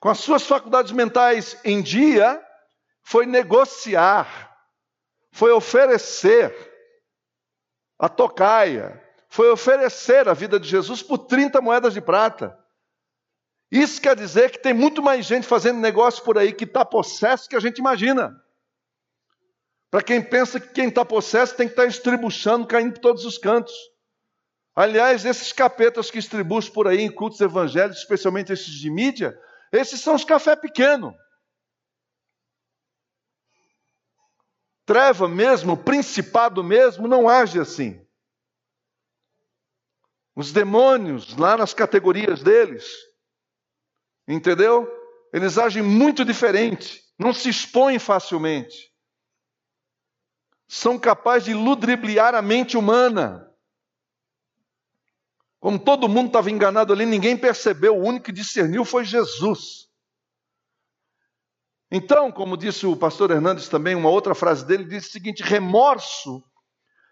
[0.00, 2.42] com as suas faculdades mentais em dia,
[3.02, 4.56] foi negociar,
[5.30, 6.50] foi oferecer
[7.98, 12.58] a tocaia, foi oferecer a vida de Jesus por 30 moedas de prata.
[13.70, 17.46] Isso quer dizer que tem muito mais gente fazendo negócio por aí que está possesso
[17.46, 18.42] que a gente imagina.
[19.90, 23.24] Para quem pensa que quem está possesso tem que estar tá estribuchando, caindo por todos
[23.24, 23.74] os cantos.
[24.74, 29.36] Aliás, esses capetas que estribucham por aí em cultos evangélicos, especialmente esses de mídia,
[29.72, 31.14] esses são os café pequeno.
[34.86, 38.04] Treva mesmo, principado mesmo, não age assim.
[40.34, 42.88] Os demônios, lá nas categorias deles,
[44.26, 44.88] entendeu?
[45.32, 48.89] Eles agem muito diferente, não se expõem facilmente.
[50.72, 53.52] São capazes de ludibriar a mente humana.
[55.58, 59.88] Como todo mundo estava enganado ali, ninguém percebeu, o único que discerniu foi Jesus.
[61.90, 66.40] Então, como disse o pastor Hernandes também, uma outra frase dele diz o seguinte: remorso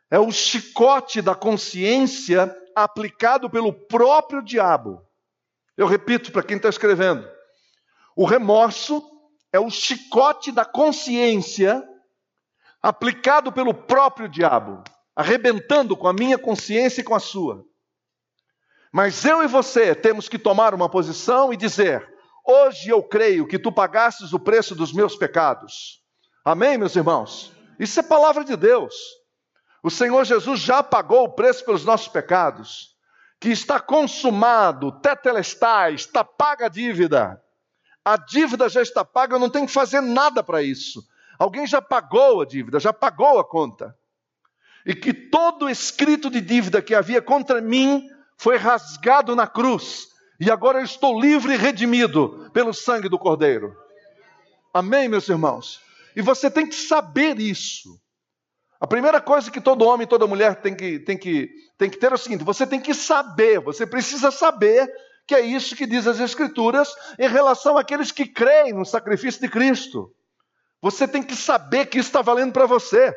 [0.09, 5.05] é o chicote da consciência aplicado pelo próprio diabo.
[5.77, 7.29] Eu repito para quem está escrevendo:
[8.15, 9.03] o remorso
[9.53, 11.85] é o chicote da consciência
[12.89, 14.83] aplicado pelo próprio diabo,
[15.15, 17.63] arrebentando com a minha consciência e com a sua.
[18.91, 22.09] Mas eu e você temos que tomar uma posição e dizer:
[22.43, 26.03] hoje eu creio que tu pagastes o preço dos meus pecados.
[26.43, 27.53] Amém, meus irmãos?
[27.79, 28.95] Isso é palavra de Deus.
[29.83, 32.97] O Senhor Jesus já pagou o preço pelos nossos pecados,
[33.39, 37.39] que está consumado, tetelestai, está paga a dívida.
[38.03, 41.07] A dívida já está paga, eu não tenho que fazer nada para isso.
[41.39, 43.97] Alguém já pagou a dívida, já pagou a conta.
[44.85, 50.09] E que todo escrito de dívida que havia contra mim foi rasgado na cruz.
[50.41, 53.77] E agora eu estou livre e redimido pelo sangue do Cordeiro.
[54.73, 55.81] Amém, meus irmãos?
[56.15, 58.01] E você tem que saber isso.
[58.81, 61.97] A primeira coisa que todo homem e toda mulher tem que, tem, que, tem que
[61.97, 64.89] ter é o seguinte: você tem que saber, você precisa saber
[65.27, 69.49] que é isso que diz as Escrituras em relação àqueles que creem no sacrifício de
[69.49, 70.13] Cristo.
[70.81, 73.15] Você tem que saber que isso está valendo para você.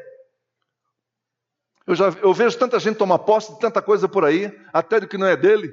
[1.86, 5.08] Eu, já, eu vejo tanta gente tomar posse de tanta coisa por aí, até do
[5.08, 5.72] que não é dele.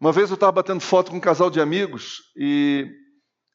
[0.00, 2.90] Uma vez eu estava batendo foto com um casal de amigos e,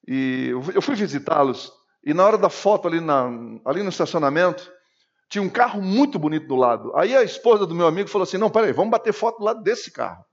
[0.07, 1.71] e eu fui visitá-los.
[2.03, 3.27] E na hora da foto ali, na,
[3.65, 4.71] ali no estacionamento,
[5.27, 6.95] tinha um carro muito bonito do lado.
[6.95, 9.63] Aí a esposa do meu amigo falou assim: Não, peraí, vamos bater foto do lado
[9.63, 10.23] desse carro.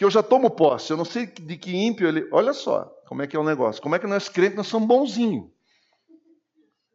[0.00, 0.90] Que eu já tomo posse.
[0.90, 2.26] Eu não sei de que ímpio ele.
[2.32, 3.82] Olha só como é que é o negócio.
[3.82, 5.50] Como é que nós crentes nós somos bonzinhos.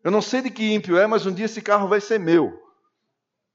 [0.03, 2.59] Eu não sei de que ímpio é, mas um dia esse carro vai ser meu.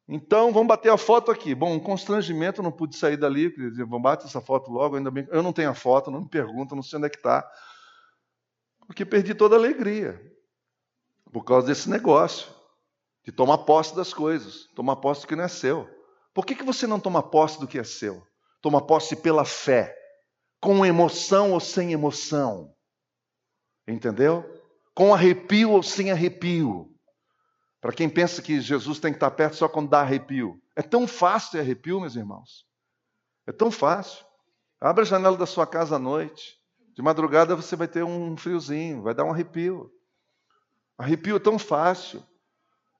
[0.06, 1.52] Então, vamos bater a foto aqui.
[1.52, 5.26] Bom, um constrangimento, não pude sair dali, vamos bater essa foto logo, ainda bem.
[5.32, 7.44] Eu não tenho a foto, não me pergunta, não sei onde é que está.
[8.86, 10.32] Porque perdi toda a alegria.
[11.32, 12.54] Por causa desse negócio.
[13.24, 14.68] De tomar posse das coisas.
[14.76, 15.90] Tomar posse do que não é seu.
[16.32, 18.29] Por que, que você não toma posse do que é seu?
[18.60, 19.96] Toma posse pela fé.
[20.60, 22.74] Com emoção ou sem emoção.
[23.88, 24.44] Entendeu?
[24.94, 26.94] Com arrepio ou sem arrepio.
[27.80, 30.60] Para quem pensa que Jesus tem que estar perto só quando dá arrepio.
[30.76, 32.66] É tão fácil ter arrepio, meus irmãos.
[33.46, 34.24] É tão fácil.
[34.80, 36.58] Abra a janela da sua casa à noite.
[36.94, 39.90] De madrugada você vai ter um friozinho, vai dar um arrepio.
[40.98, 42.22] Arrepio é tão fácil.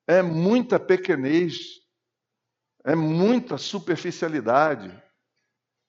[0.06, 1.58] É muita pequenez.
[2.84, 4.90] É muita superficialidade.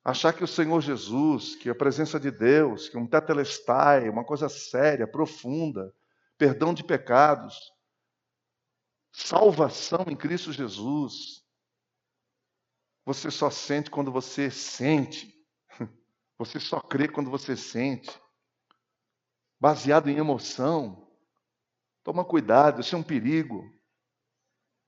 [0.03, 4.49] Achar que o Senhor Jesus, que a presença de Deus, que um tetelestai, uma coisa
[4.49, 5.93] séria, profunda,
[6.37, 7.55] perdão de pecados,
[9.11, 11.43] salvação em Cristo Jesus.
[13.05, 15.35] Você só sente quando você sente.
[16.37, 18.09] Você só crê quando você sente.
[19.59, 21.07] Baseado em emoção.
[22.03, 23.63] Toma cuidado, isso é um perigo.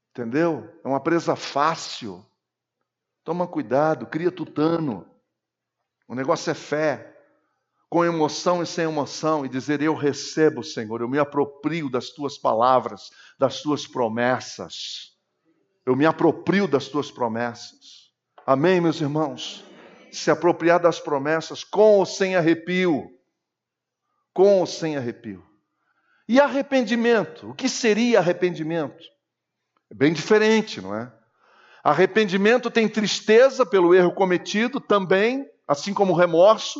[0.09, 0.79] Entendeu?
[0.83, 2.25] É uma presa fácil.
[3.23, 5.09] Toma cuidado, cria tutano.
[6.07, 7.13] O negócio é fé
[7.93, 12.39] com emoção e sem emoção, e dizer: Eu recebo, Senhor, eu me aproprio das tuas
[12.39, 15.13] palavras, das tuas promessas.
[15.85, 18.11] Eu me aproprio das tuas promessas.
[18.47, 19.63] Amém, meus irmãos?
[20.11, 23.09] Se apropriar das promessas com ou sem arrepio.
[24.33, 25.45] Com ou sem arrepio.
[26.27, 27.51] E arrependimento?
[27.51, 29.03] O que seria arrependimento?
[29.91, 31.13] É bem diferente, não é?
[31.83, 36.79] Arrependimento tem tristeza pelo erro cometido também, assim como remorso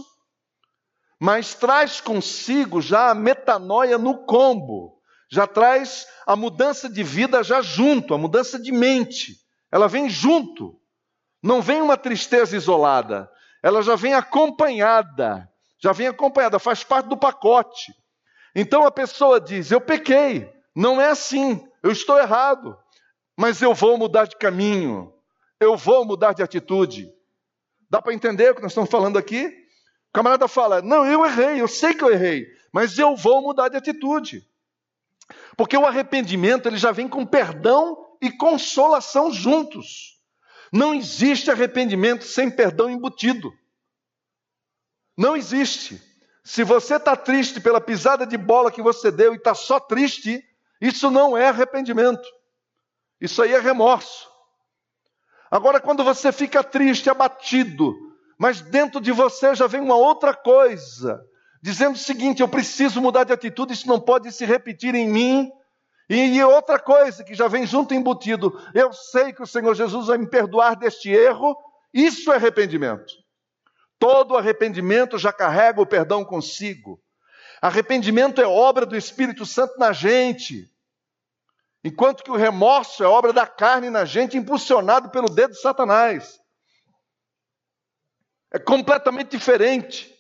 [1.23, 4.99] mas traz consigo já a metanoia no combo,
[5.31, 9.37] já traz a mudança de vida já junto, a mudança de mente.
[9.71, 10.77] Ela vem junto.
[11.41, 13.31] Não vem uma tristeza isolada,
[13.63, 15.49] ela já vem acompanhada,
[15.81, 17.93] já vem acompanhada, faz parte do pacote.
[18.53, 22.77] Então a pessoa diz: Eu pequei, não é assim, eu estou errado,
[23.37, 25.13] mas eu vou mudar de caminho,
[25.59, 27.11] eu vou mudar de atitude.
[27.89, 29.47] Dá para entender o que nós estamos falando aqui?
[30.09, 33.69] O camarada fala: Não, eu errei, eu sei que eu errei, mas eu vou mudar
[33.69, 34.47] de atitude.
[35.55, 40.19] Porque o arrependimento ele já vem com perdão e consolação juntos.
[40.71, 43.53] Não existe arrependimento sem perdão embutido.
[45.15, 46.01] Não existe.
[46.43, 50.43] Se você está triste pela pisada de bola que você deu e está só triste,
[50.81, 52.27] isso não é arrependimento.
[53.23, 54.29] Isso aí é remorso.
[55.49, 57.95] Agora, quando você fica triste, abatido,
[58.37, 61.25] mas dentro de você já vem uma outra coisa.
[61.61, 65.49] dizendo o seguinte: eu preciso mudar de atitude, isso não pode se repetir em mim.
[66.09, 70.17] E outra coisa que já vem junto embutido, eu sei que o Senhor Jesus vai
[70.17, 71.55] me perdoar deste erro,
[71.93, 73.13] isso é arrependimento.
[73.97, 76.99] Todo arrependimento já carrega o perdão consigo.
[77.61, 80.69] Arrependimento é obra do Espírito Santo na gente,
[81.83, 86.39] enquanto que o remorso é obra da carne na gente, impulsionado pelo dedo de Satanás.
[88.51, 90.13] É completamente diferente.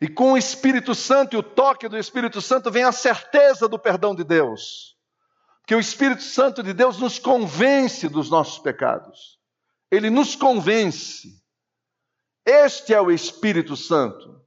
[0.00, 3.78] E com o Espírito Santo e o toque do Espírito Santo vem a certeza do
[3.78, 4.96] perdão de Deus.
[5.66, 9.38] Que o Espírito Santo de Deus nos convence dos nossos pecados.
[9.90, 11.40] Ele nos convence.
[12.44, 14.40] Este é o Espírito Santo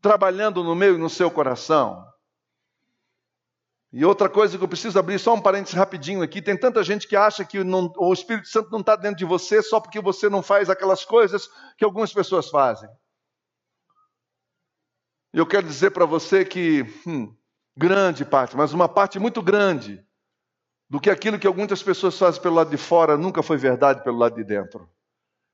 [0.00, 2.09] trabalhando no meu e no seu coração.
[3.92, 7.08] E outra coisa que eu preciso abrir, só um parênteses rapidinho aqui: tem tanta gente
[7.08, 10.28] que acha que não, o Espírito Santo não está dentro de você só porque você
[10.28, 12.88] não faz aquelas coisas que algumas pessoas fazem.
[15.32, 17.34] Eu quero dizer para você que hum,
[17.76, 20.04] grande parte, mas uma parte muito grande
[20.88, 24.18] do que aquilo que algumas pessoas fazem pelo lado de fora nunca foi verdade pelo
[24.18, 24.88] lado de dentro.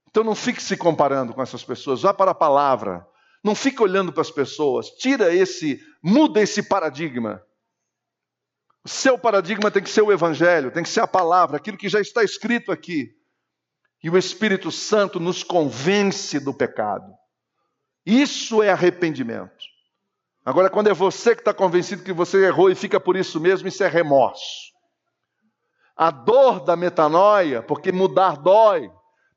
[0.09, 3.07] Então não fique se comparando com essas pessoas, vá para a palavra.
[3.45, 7.46] Não fique olhando para as pessoas, tira esse, muda esse paradigma.
[8.87, 12.01] Seu paradigma tem que ser o evangelho, tem que ser a palavra, aquilo que já
[12.01, 13.11] está escrito aqui.
[14.03, 17.13] E o Espírito Santo nos convence do pecado.
[18.05, 19.65] Isso é arrependimento.
[20.45, 23.67] Agora, quando é você que está convencido que você errou e fica por isso mesmo,
[23.67, 24.73] isso é remorso.
[25.97, 28.89] A dor da metanoia, porque mudar dói.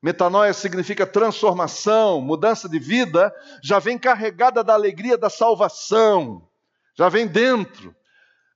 [0.04, 3.34] Metanoia significa transformação, mudança de vida,
[3.64, 6.48] já vem carregada da alegria da salvação,
[6.96, 7.96] já vem dentro,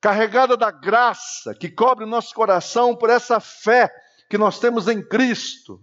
[0.04, 3.90] carregada da graça que cobre o nosso coração por essa fé
[4.30, 5.82] que nós temos em Cristo.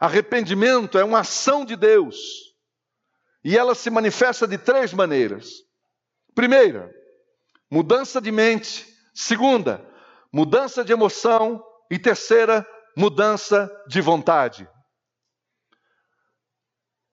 [0.00, 2.16] Arrependimento é uma ação de Deus.
[3.44, 5.50] E ela se manifesta de três maneiras.
[6.34, 6.92] Primeira,
[7.70, 8.92] mudança de mente.
[9.14, 9.88] Segunda,
[10.32, 11.64] mudança de emoção.
[11.88, 12.66] E terceira,
[12.96, 14.68] mudança de vontade.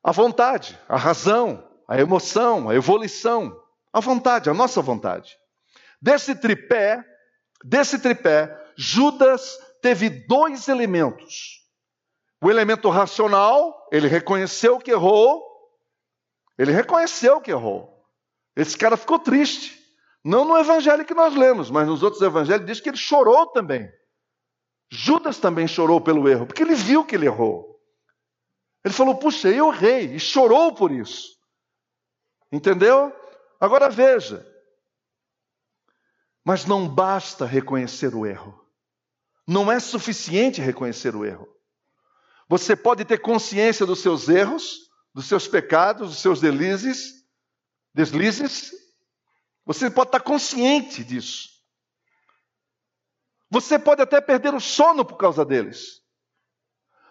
[0.03, 3.60] A vontade, a razão, a emoção, a evolução.
[3.93, 5.37] A vontade, a nossa vontade.
[6.01, 7.03] Desse tripé,
[7.63, 11.61] desse tripé, Judas teve dois elementos
[12.41, 15.47] o elemento racional, ele reconheceu que errou.
[16.57, 18.03] Ele reconheceu que errou.
[18.55, 19.79] Esse cara ficou triste.
[20.23, 23.87] Não no evangelho que nós lemos, mas nos outros evangelhos diz que ele chorou também.
[24.89, 27.79] Judas também chorou pelo erro, porque ele viu que ele errou.
[28.83, 31.37] Ele falou: Puxa, eu errei, e chorou por isso.
[32.51, 33.15] Entendeu?
[33.61, 34.43] Agora veja.
[36.43, 38.59] Mas não basta reconhecer o erro.
[39.47, 41.47] Não é suficiente reconhecer o erro.
[42.49, 47.23] Você pode ter consciência dos seus erros, dos seus pecados, dos seus deslizes,
[47.93, 48.71] deslizes.
[49.63, 51.49] Você pode estar consciente disso.
[53.51, 56.01] Você pode até perder o sono por causa deles.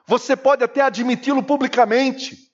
[0.05, 2.49] Você pode até admiti-lo publicamente.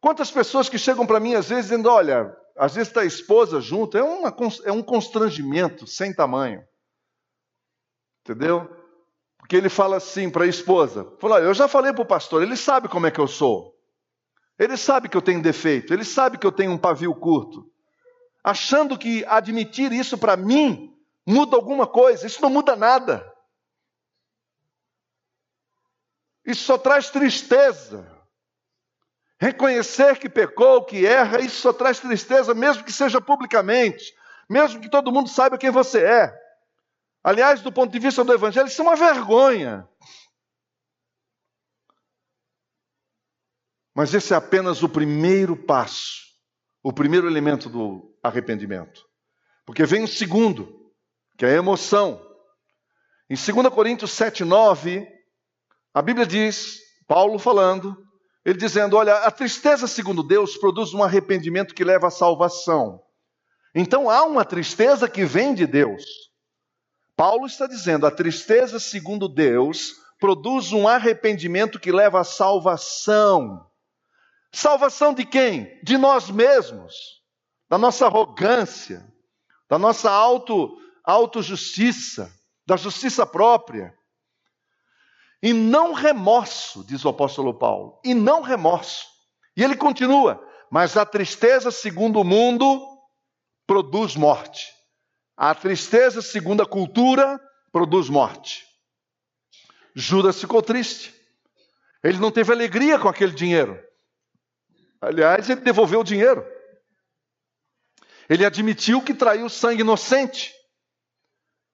[0.00, 3.60] Quantas pessoas que chegam para mim às vezes dizendo: olha, às vezes está a esposa
[3.60, 4.34] junto, é, uma,
[4.64, 6.64] é um constrangimento sem tamanho.
[8.20, 8.68] Entendeu?
[9.38, 12.56] Porque ele fala assim para a esposa: fala, Eu já falei para o pastor, ele
[12.56, 13.76] sabe como é que eu sou.
[14.58, 17.70] Ele sabe que eu tenho defeito, ele sabe que eu tenho um pavio curto.
[18.42, 20.92] Achando que admitir isso para mim
[21.26, 23.24] muda alguma coisa, isso não muda nada.
[26.44, 28.17] Isso só traz tristeza.
[29.40, 34.12] Reconhecer que pecou, que erra, isso só traz tristeza, mesmo que seja publicamente,
[34.48, 36.34] mesmo que todo mundo saiba quem você é.
[37.22, 39.88] Aliás, do ponto de vista do Evangelho, isso é uma vergonha.
[43.94, 46.22] Mas esse é apenas o primeiro passo,
[46.82, 49.06] o primeiro elemento do arrependimento.
[49.64, 50.92] Porque vem o segundo,
[51.36, 52.24] que é a emoção.
[53.30, 55.06] Em 2 Coríntios 7, 9,
[55.92, 58.07] a Bíblia diz, Paulo falando,
[58.48, 63.02] ele dizendo: Olha, a tristeza, segundo Deus, produz um arrependimento que leva à salvação.
[63.74, 66.02] Então há uma tristeza que vem de Deus.
[67.14, 73.66] Paulo está dizendo: a tristeza, segundo Deus, produz um arrependimento que leva à salvação.
[74.50, 75.78] Salvação de quem?
[75.82, 76.94] De nós mesmos,
[77.68, 79.06] da nossa arrogância,
[79.68, 80.74] da nossa auto,
[81.04, 82.32] autojustiça,
[82.66, 83.94] da justiça própria.
[85.42, 89.06] E não remorso, diz o apóstolo Paulo, e não remorso.
[89.56, 92.84] E ele continua: mas a tristeza, segundo o mundo,
[93.66, 94.72] produz morte.
[95.36, 98.66] A tristeza, segundo a cultura, produz morte.
[99.94, 101.14] Judas ficou triste.
[102.02, 103.80] Ele não teve alegria com aquele dinheiro.
[105.00, 106.44] Aliás, ele devolveu o dinheiro.
[108.28, 110.52] Ele admitiu que traiu sangue inocente.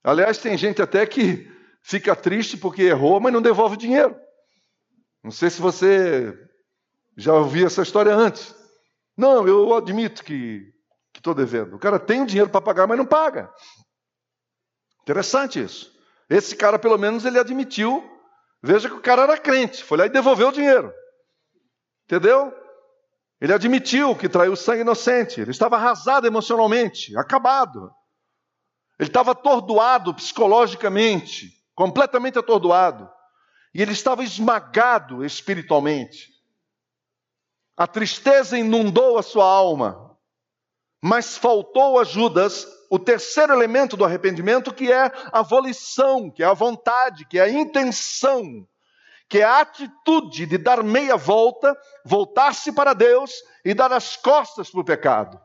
[0.03, 1.51] Aliás, tem gente até que
[1.85, 4.19] fica triste porque errou, mas não devolve o dinheiro.
[5.23, 6.37] Não sei se você
[7.17, 8.55] já ouviu essa história antes.
[9.17, 10.73] Não, eu admito que
[11.15, 11.77] estou devendo.
[11.77, 13.53] O cara tem o dinheiro para pagar, mas não paga.
[15.03, 15.95] Interessante isso.
[16.29, 18.03] Esse cara, pelo menos, ele admitiu.
[18.63, 20.93] Veja que o cara era crente, foi lá e devolveu o dinheiro.
[22.07, 22.53] Entendeu?
[23.41, 25.41] Ele admitiu que traiu sangue inocente.
[25.41, 27.91] Ele estava arrasado emocionalmente, acabado.
[28.99, 33.11] Ele estava atordoado psicologicamente, completamente atordoado.
[33.75, 36.33] E ele estava esmagado espiritualmente.
[37.77, 40.17] A tristeza inundou a sua alma.
[41.03, 46.47] Mas faltou a Judas o terceiro elemento do arrependimento, que é a volição, que é
[46.47, 48.67] a vontade, que é a intenção,
[49.29, 53.33] que é a atitude de dar meia volta, voltar-se para Deus
[53.65, 55.41] e dar as costas para o pecado.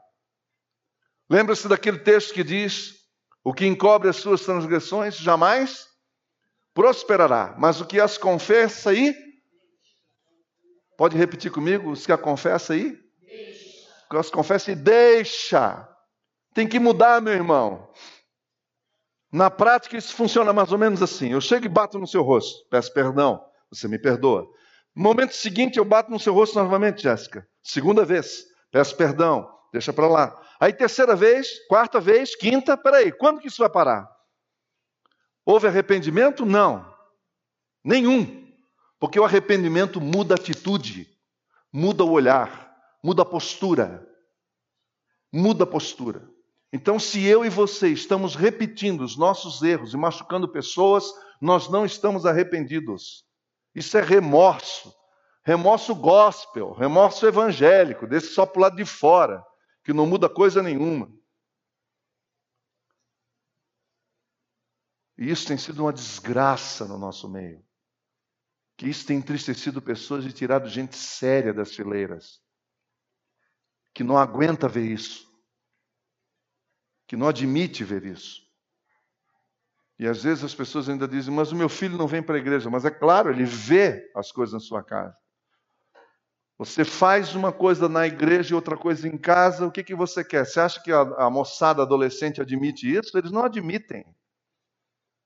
[1.29, 2.93] Lembra-se daquele texto que diz:
[3.43, 5.88] O que encobre as suas transgressões jamais
[6.79, 9.13] prosperará, mas o que as confessa e.
[10.97, 11.91] Pode repetir comigo?
[11.91, 12.97] Os que a confessa aí?
[13.21, 13.89] Deixa.
[14.05, 15.85] O que as confessa e deixa.
[16.53, 17.91] Tem que mudar, meu irmão.
[19.29, 22.65] Na prática, isso funciona mais ou menos assim: eu chego e bato no seu rosto,
[22.69, 24.47] peço perdão, você me perdoa.
[24.95, 27.45] No momento seguinte, eu bato no seu rosto novamente, Jéssica.
[27.61, 30.41] Segunda vez, peço perdão, deixa para lá.
[30.61, 34.18] Aí, terceira vez, quarta vez, quinta, peraí, quando que isso vai parar?
[35.49, 36.45] Houve arrependimento?
[36.45, 36.85] Não,
[37.83, 38.47] nenhum.
[38.99, 41.09] Porque o arrependimento muda a atitude,
[41.73, 42.71] muda o olhar,
[43.03, 44.07] muda a postura.
[45.33, 46.29] Muda a postura.
[46.71, 51.83] Então, se eu e você estamos repetindo os nossos erros e machucando pessoas, nós não
[51.83, 53.25] estamos arrependidos.
[53.73, 54.93] Isso é remorso.
[55.43, 59.43] Remorso gospel, remorso evangélico, desse só para o lado de fora,
[59.83, 61.11] que não muda coisa nenhuma.
[65.19, 67.63] E isso tem sido uma desgraça no nosso meio.
[68.75, 72.41] Que isso tem entristecido pessoas e tirado gente séria das fileiras.
[73.93, 75.29] Que não aguenta ver isso
[77.09, 78.39] que não admite ver isso.
[79.97, 82.39] E às vezes as pessoas ainda dizem, mas o meu filho não vem para a
[82.39, 82.69] igreja.
[82.69, 85.17] Mas é claro, ele vê as coisas na sua casa.
[86.59, 90.23] Você faz uma coisa na igreja e outra coisa em casa, o que, que você
[90.23, 90.45] quer?
[90.45, 93.17] Você acha que a, a moçada adolescente admite isso?
[93.17, 94.05] Eles não admitem.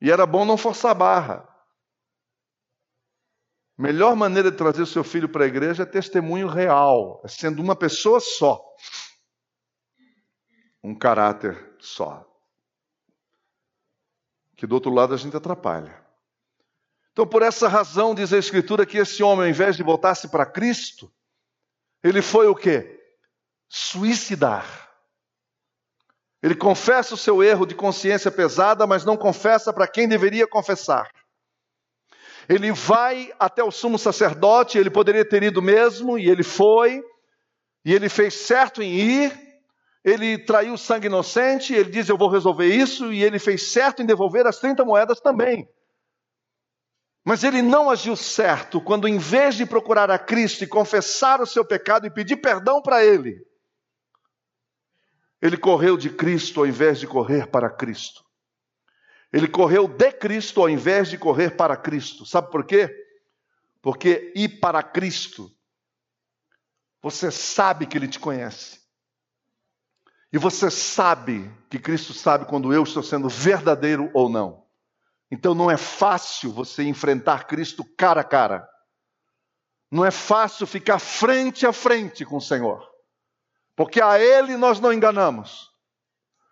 [0.03, 1.49] E era bom não forçar a barra.
[3.75, 7.59] Melhor maneira de trazer o seu filho para a igreja é testemunho real, é sendo
[7.59, 8.61] uma pessoa só
[10.83, 12.29] um caráter só.
[14.57, 16.03] Que do outro lado a gente atrapalha.
[17.13, 20.45] Então, por essa razão, diz a Escritura que esse homem, ao invés de voltar-se para
[20.45, 21.11] Cristo,
[22.03, 22.99] ele foi o quê?
[23.69, 24.82] Suicidar.
[26.43, 31.09] Ele confessa o seu erro de consciência pesada, mas não confessa para quem deveria confessar.
[32.49, 37.01] Ele vai até o sumo sacerdote, ele poderia ter ido mesmo, e ele foi,
[37.85, 39.31] e ele fez certo em ir,
[40.03, 44.05] ele traiu sangue inocente, ele diz: Eu vou resolver isso, e ele fez certo em
[44.05, 45.65] devolver as 30 moedas também.
[47.25, 51.47] Mas ele não agiu certo quando, em vez de procurar a Cristo e confessar o
[51.47, 53.37] seu pecado e pedir perdão para ele,
[55.43, 58.23] ele correu de Cristo ao invés de correr para Cristo.
[59.29, 62.25] Ele correu de Cristo ao invés de correr para Cristo.
[62.25, 62.89] Sabe por quê?
[63.81, 65.51] Porque ir para Cristo,
[67.01, 68.79] você sabe que Ele te conhece.
[70.31, 74.65] E você sabe que Cristo sabe quando eu estou sendo verdadeiro ou não.
[75.29, 78.65] Então não é fácil você enfrentar Cristo cara a cara.
[79.91, 82.92] Não é fácil ficar frente a frente com o Senhor.
[83.75, 85.71] Porque a Ele nós não enganamos.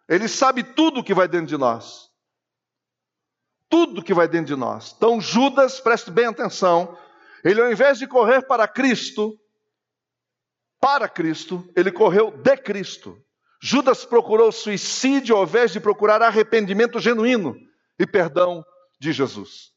[0.08, 2.10] Ele sabe tudo que vai dentro de nós.
[3.70, 4.94] Tudo que vai dentro de nós.
[4.96, 6.98] Então Judas, preste bem atenção,
[7.44, 9.40] ele ao invés de correr para Cristo,
[10.80, 13.24] para Cristo, ele correu de Cristo.
[13.62, 17.56] Judas procurou suicídio ao invés de procurar arrependimento genuíno
[17.98, 18.66] e perdão
[19.00, 19.72] de Jesus.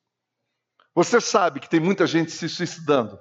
[0.94, 3.18] Você sabe que tem muita gente se suicidando.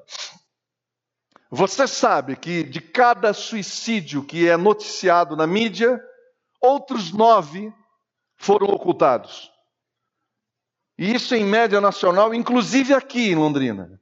[1.56, 6.04] Você sabe que de cada suicídio que é noticiado na mídia,
[6.60, 7.72] outros nove
[8.36, 9.52] foram ocultados.
[10.98, 14.02] E isso em média nacional, inclusive aqui em Londrina.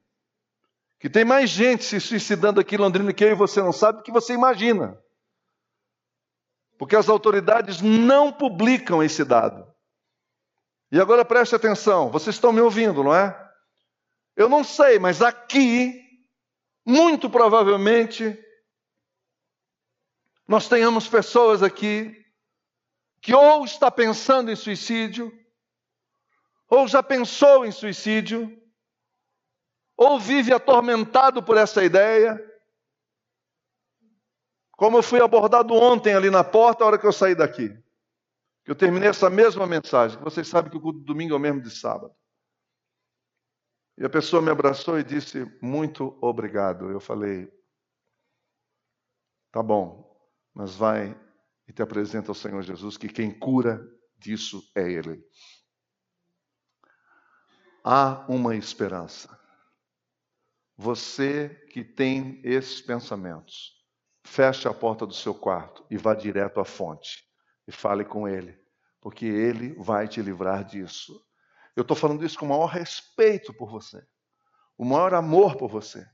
[0.98, 3.98] Que tem mais gente se suicidando aqui em Londrina que eu e você não sabe
[3.98, 4.98] do que você imagina.
[6.78, 9.70] Porque as autoridades não publicam esse dado.
[10.90, 13.38] E agora preste atenção, vocês estão me ouvindo, não é?
[14.34, 16.02] Eu não sei, mas aqui,
[16.84, 18.38] muito provavelmente,
[20.46, 22.20] nós tenhamos pessoas aqui
[23.20, 25.32] que ou está pensando em suicídio,
[26.68, 28.60] ou já pensou em suicídio,
[29.96, 32.40] ou vive atormentado por essa ideia.
[34.72, 37.68] Como eu fui abordado ontem ali na porta, a hora que eu saí daqui.
[38.64, 41.40] Que eu terminei essa mesma mensagem, vocês sabem que o culto de domingo é o
[41.40, 42.14] mesmo de sábado.
[43.96, 46.90] E a pessoa me abraçou e disse: Muito obrigado.
[46.90, 47.52] Eu falei:
[49.50, 50.16] Tá bom,
[50.54, 51.18] mas vai
[51.68, 53.86] e te apresenta ao Senhor Jesus, que quem cura
[54.18, 55.22] disso é Ele.
[57.84, 59.38] Há uma esperança.
[60.76, 63.72] Você que tem esses pensamentos,
[64.24, 67.24] feche a porta do seu quarto e vá direto à fonte
[67.66, 68.58] e fale com Ele,
[69.00, 71.12] porque Ele vai te livrar disso.
[71.74, 74.04] Eu estou falando isso com o maior respeito por você,
[74.76, 76.06] o maior amor por você,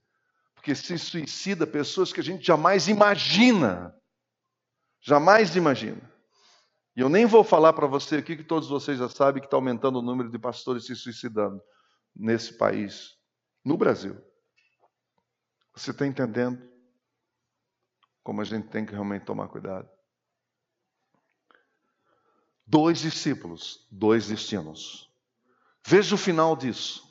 [0.54, 3.98] porque se suicida pessoas que a gente jamais imagina
[5.00, 6.00] Jamais imagina.
[6.96, 9.56] E eu nem vou falar para você aqui que todos vocês já sabem que está
[9.56, 11.62] aumentando o número de pastores se suicidando
[12.14, 13.16] nesse país,
[13.64, 14.20] no Brasil.
[15.74, 16.61] Você está entendendo
[18.24, 19.88] como a gente tem que realmente tomar cuidado?
[22.66, 25.07] Dois discípulos, dois destinos.
[25.86, 27.02] Veja o final disso.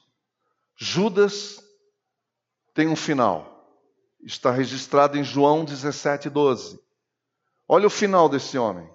[0.75, 1.59] Judas
[2.73, 3.55] tem um final.
[4.21, 6.79] Está registrado em João 17, 12.
[7.67, 8.87] Olha o final desse homem.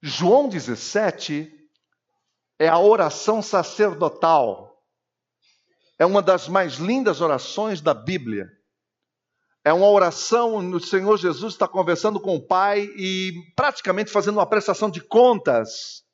[0.00, 1.52] João 17
[2.58, 4.82] é a oração sacerdotal.
[5.98, 8.48] É uma das mais lindas orações da Bíblia.
[9.64, 14.36] É uma oração onde o Senhor Jesus está conversando com o Pai e praticamente fazendo
[14.36, 16.04] uma prestação de contas.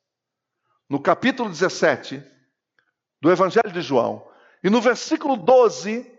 [0.89, 2.34] No capítulo 17
[3.21, 4.27] do Evangelho de João.
[4.63, 6.11] E no versículo 12,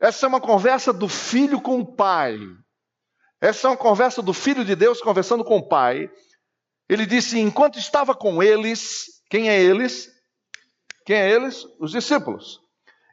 [0.00, 2.38] essa é uma conversa do filho com o pai.
[3.42, 6.08] Essa é uma conversa do Filho de Deus conversando com o Pai.
[6.88, 10.08] Ele disse: enquanto estava com eles, quem é eles?
[11.04, 11.66] Quem é eles?
[11.80, 12.60] Os discípulos.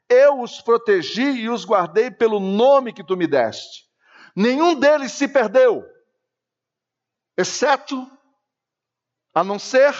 [0.07, 3.85] Eu os protegi e os guardei pelo nome que tu me deste.
[4.35, 5.83] Nenhum deles se perdeu,
[7.35, 8.07] exceto,
[9.33, 9.95] a não ser,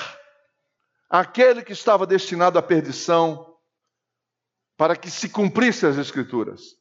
[1.10, 3.58] aquele que estava destinado à perdição,
[4.78, 6.78] para que se cumprisse as Escrituras.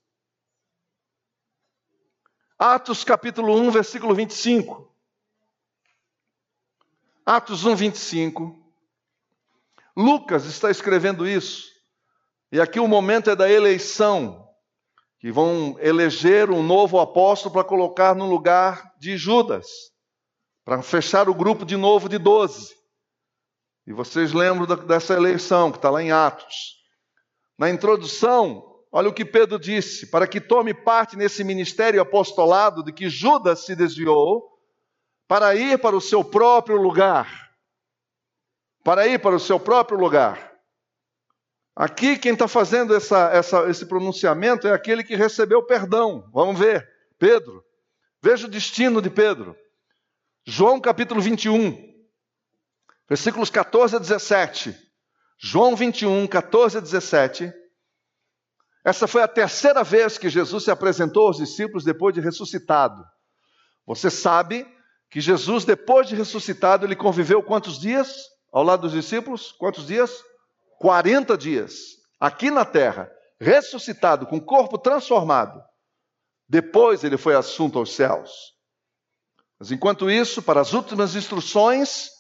[2.58, 4.92] Atos capítulo 1, versículo 25.
[7.24, 8.56] Atos 1, 25.
[9.96, 11.68] Lucas está escrevendo isso.
[12.52, 14.48] E aqui o momento é da eleição,
[15.18, 19.66] que vão eleger um novo apóstolo para colocar no lugar de Judas,
[20.64, 22.77] para fechar o grupo de novo de doze.
[23.88, 26.76] E vocês lembram dessa eleição que está lá em Atos.
[27.58, 32.92] Na introdução, Olha o que Pedro disse: para que tome parte nesse ministério apostolado de
[32.92, 34.48] que Judas se desviou,
[35.26, 37.50] para ir para o seu próprio lugar.
[38.82, 40.52] Para ir para o seu próprio lugar.
[41.76, 46.28] Aqui, quem está fazendo essa, essa, esse pronunciamento é aquele que recebeu perdão.
[46.32, 46.88] Vamos ver.
[47.18, 47.62] Pedro.
[48.22, 49.54] Veja o destino de Pedro.
[50.46, 51.87] João capítulo 21,
[53.08, 54.76] versículos 14 a 17.
[55.40, 57.52] João 21, 14 a 17.
[58.84, 63.04] Essa foi a terceira vez que Jesus se apresentou aos discípulos depois de ressuscitado.
[63.86, 64.66] Você sabe
[65.10, 69.52] que Jesus, depois de ressuscitado, ele conviveu quantos dias ao lado dos discípulos?
[69.52, 70.22] Quantos dias?
[70.78, 75.60] 40 dias, aqui na terra, ressuscitado, com o corpo transformado.
[76.48, 78.30] Depois ele foi assunto aos céus.
[79.58, 82.10] Mas enquanto isso, para as últimas instruções,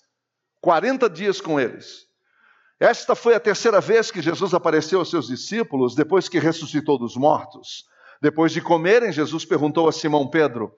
[0.60, 2.06] 40 dias com eles.
[2.80, 7.16] Esta foi a terceira vez que Jesus apareceu aos seus discípulos depois que ressuscitou dos
[7.16, 7.84] mortos.
[8.20, 10.72] Depois de comerem, Jesus perguntou a Simão Pedro: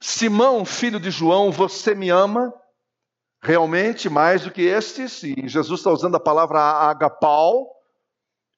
[0.00, 2.52] Simão, filho de João, você me ama
[3.40, 5.22] realmente mais do que estes?
[5.22, 7.68] E Jesus está usando a palavra agapau,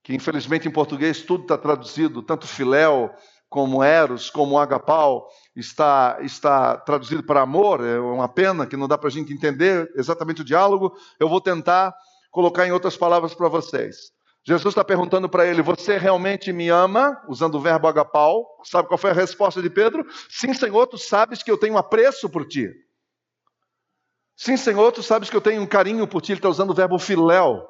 [0.02, 3.10] que infelizmente em português tudo está traduzido, tanto filéu
[3.48, 7.84] como eros, como agapau, está, está traduzido para amor.
[7.84, 10.96] É uma pena que não dá para a gente entender exatamente o diálogo.
[11.18, 11.94] Eu vou tentar
[12.30, 14.12] colocar em outras palavras para vocês.
[14.44, 17.20] Jesus está perguntando para ele: Você realmente me ama?
[17.28, 18.46] Usando o verbo agapau.
[18.64, 20.06] Sabe qual foi a resposta de Pedro?
[20.28, 22.70] Sim, Senhor, tu sabes que eu tenho apreço por ti.
[24.36, 26.32] Sim, Senhor, tu sabes que eu tenho um carinho por ti.
[26.32, 27.66] Ele está usando o verbo filéu.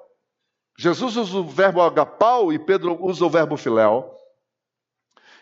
[0.78, 4.17] Jesus usa o verbo agapau e Pedro usa o verbo filéu.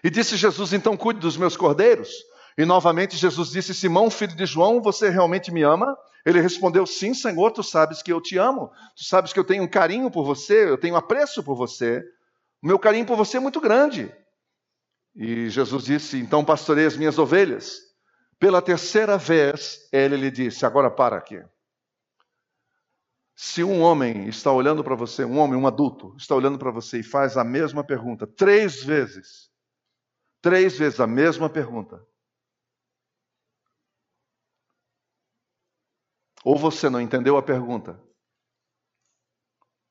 [0.06, 2.08] E disse Jesus: Então cuide dos meus cordeiros.
[2.56, 5.98] E novamente Jesus disse: Simão, filho de João, você realmente me ama?
[6.24, 8.70] Ele respondeu: Sim, Senhor, tu sabes que eu te amo.
[8.96, 12.04] Tu sabes que eu tenho um carinho por você, eu tenho apreço por você.
[12.62, 14.14] O meu carinho por você é muito grande.
[15.12, 17.80] E Jesus disse: Então pastorei as minhas ovelhas.
[18.38, 21.42] Pela terceira vez, ele lhe disse: Agora para aqui.
[23.34, 27.00] Se um homem está olhando para você, um homem, um adulto, está olhando para você
[27.00, 29.50] e faz a mesma pergunta três vezes,
[30.46, 32.06] três vezes a mesma pergunta,
[36.44, 38.00] ou você não entendeu a pergunta,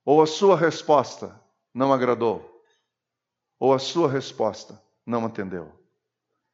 [0.06, 1.44] ou a sua resposta
[1.74, 2.64] não agradou,
[3.60, 5.78] ou a sua resposta não atendeu.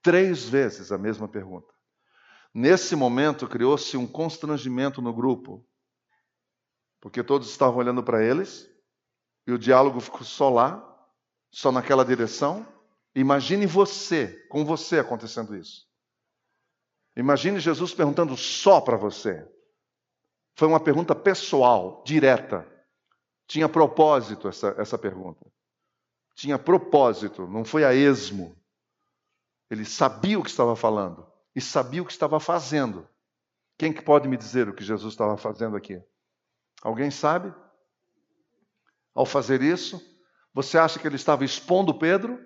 [0.02, 1.72] Três vezes a mesma pergunta.
[2.52, 5.64] Nesse momento criou-se um constrangimento no grupo
[6.99, 8.68] porque todos estavam olhando para eles
[9.45, 11.08] e o diálogo ficou só lá,
[11.52, 12.81] só naquela direção.
[13.14, 15.88] Imagine você, com você acontecendo isso.
[17.16, 19.45] Imagine Jesus perguntando só para você.
[20.55, 22.68] Foi uma pergunta pessoal, direta.
[23.47, 25.45] Tinha propósito essa, essa pergunta.
[26.36, 28.55] Tinha propósito, não foi a esmo.
[29.70, 33.07] Ele sabia o que estava falando e sabia o que estava fazendo.
[33.78, 36.01] Quem que pode me dizer o que Jesus estava fazendo aqui?
[36.82, 37.53] Alguém sabe?
[39.14, 40.01] Ao fazer isso,
[40.53, 42.39] você acha que ele estava expondo Pedro?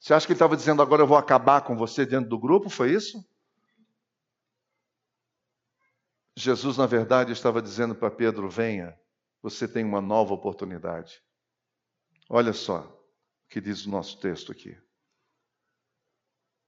[0.00, 2.70] Você acha que ele estava dizendo agora eu vou acabar com você dentro do grupo?
[2.70, 3.22] Foi isso?
[6.34, 8.98] Jesus, na verdade, estava dizendo para Pedro: venha,
[9.42, 11.22] você tem uma nova oportunidade.
[12.30, 14.74] Olha só o que diz o nosso texto aqui.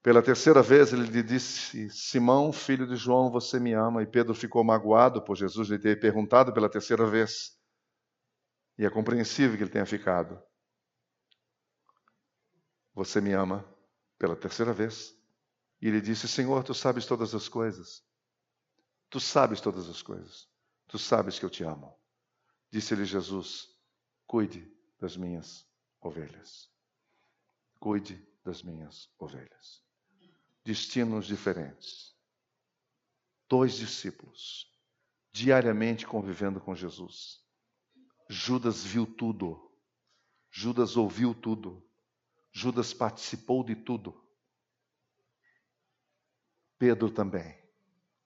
[0.02, 4.02] Pela terceira vez ele lhe disse: Simão, filho de João, você me ama?
[4.02, 7.58] E Pedro ficou magoado por Jesus lhe ter perguntado pela terceira vez.
[8.76, 10.42] E é compreensível que ele tenha ficado.
[12.94, 13.64] Você me ama?
[14.18, 15.16] Pela terceira vez.
[15.80, 18.04] E ele disse: Senhor, tu sabes todas as coisas.
[19.10, 20.48] Tu sabes todas as coisas.
[20.86, 21.94] Tu sabes que eu te amo.
[22.70, 23.68] Disse-lhe Jesus:
[24.26, 25.66] Cuide das minhas
[26.00, 26.70] ovelhas.
[27.80, 29.82] Cuide das minhas ovelhas
[30.64, 32.14] destinos diferentes.
[33.48, 34.70] Dois discípulos,
[35.32, 37.44] diariamente convivendo com Jesus.
[38.28, 39.70] Judas viu tudo.
[40.50, 41.86] Judas ouviu tudo.
[42.52, 44.14] Judas participou de tudo.
[46.78, 47.58] Pedro também.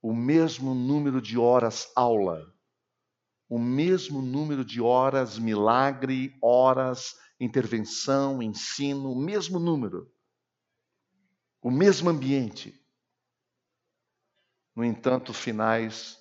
[0.02, 2.54] O mesmo número de horas aula,
[3.48, 10.10] o mesmo número de horas milagre, horas intervenção, ensino, o mesmo número
[11.66, 12.80] o mesmo ambiente.
[14.72, 16.16] No entanto, finais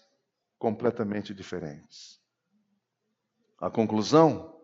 [0.57, 2.19] completamente diferentes.
[3.59, 4.54] A conclusão?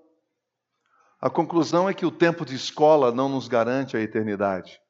[1.22, 4.82] A conclusão é que o tempo de escola não nos garante a eternidade.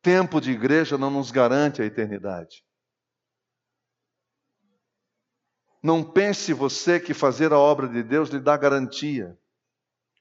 [0.00, 2.64] Tempo de igreja não nos garante a eternidade.
[5.82, 9.38] Não pense você que fazer a obra de Deus lhe dá garantia.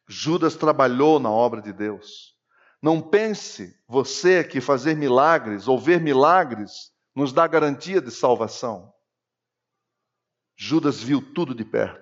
[0.06, 2.36] Judas trabalhou na obra de Deus.
[2.82, 8.92] Não pense você que fazer milagres ou ver milagres nos dá garantia de salvação.
[10.58, 12.01] Judas viu tudo de perto.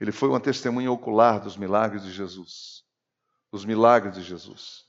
[0.00, 2.82] Ele foi uma testemunha ocular dos milagres de Jesus.
[3.52, 4.88] Dos milagres de Jesus.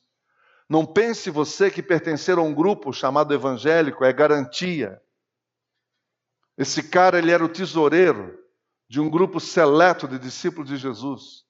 [0.69, 5.03] Não pense você que pertencer a um grupo chamado evangélico é garantia.
[6.57, 8.39] Esse cara, ele era o tesoureiro
[8.87, 11.45] de um grupo seleto de discípulos de Jesus.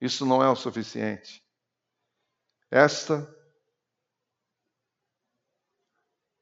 [0.00, 1.44] Isso não é o suficiente.
[2.70, 3.28] Esta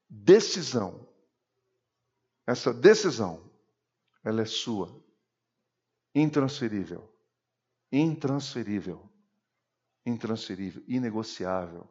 [0.07, 1.07] decisão,
[2.45, 3.51] essa decisão,
[4.23, 5.03] ela é sua,
[6.13, 7.13] intransferível,
[7.91, 9.09] intransferível,
[10.05, 11.87] intransferível, inegociável,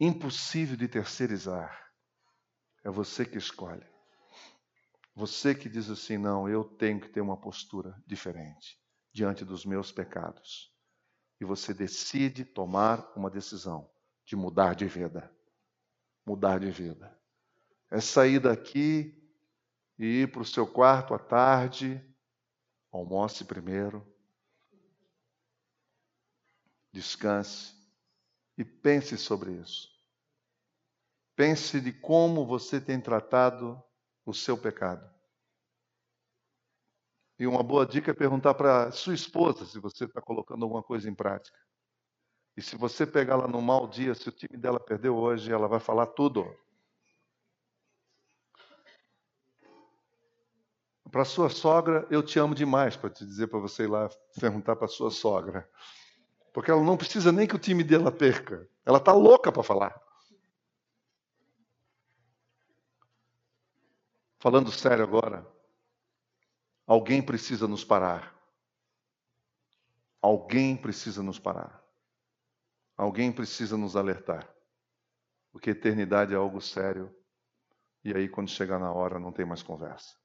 [0.00, 1.92] impossível de terceirizar.
[2.84, 3.86] É você que escolhe.
[5.14, 8.78] Você que diz assim: não, eu tenho que ter uma postura diferente
[9.12, 10.72] diante dos meus pecados
[11.40, 13.90] e você decide tomar uma decisão
[14.24, 15.32] de mudar de vida.
[16.26, 17.16] Mudar de vida.
[17.90, 19.14] É sair daqui
[19.98, 22.04] e ir para o seu quarto à tarde,
[22.90, 24.06] almoce primeiro,
[26.92, 27.74] descanse
[28.56, 29.88] e pense sobre isso.
[31.36, 33.80] Pense de como você tem tratado
[34.26, 35.08] o seu pecado.
[37.38, 41.08] E uma boa dica é perguntar para sua esposa se você está colocando alguma coisa
[41.08, 41.56] em prática.
[42.56, 45.68] E se você pegar ela num mau dia, se o time dela perdeu hoje, ela
[45.68, 46.44] vai falar tudo.
[51.10, 54.76] Para sua sogra, eu te amo demais, para te dizer para você ir lá perguntar
[54.76, 55.68] para sua sogra.
[56.52, 58.68] Porque ela não precisa nem que o time dela perca.
[58.84, 60.00] Ela está louca para falar.
[64.38, 65.46] Falando sério agora,
[66.86, 68.34] alguém precisa nos parar.
[70.20, 71.82] Alguém precisa nos parar.
[72.96, 74.48] Alguém precisa nos alertar.
[75.52, 77.14] Porque eternidade é algo sério.
[78.04, 80.16] E aí, quando chegar na hora, não tem mais conversa.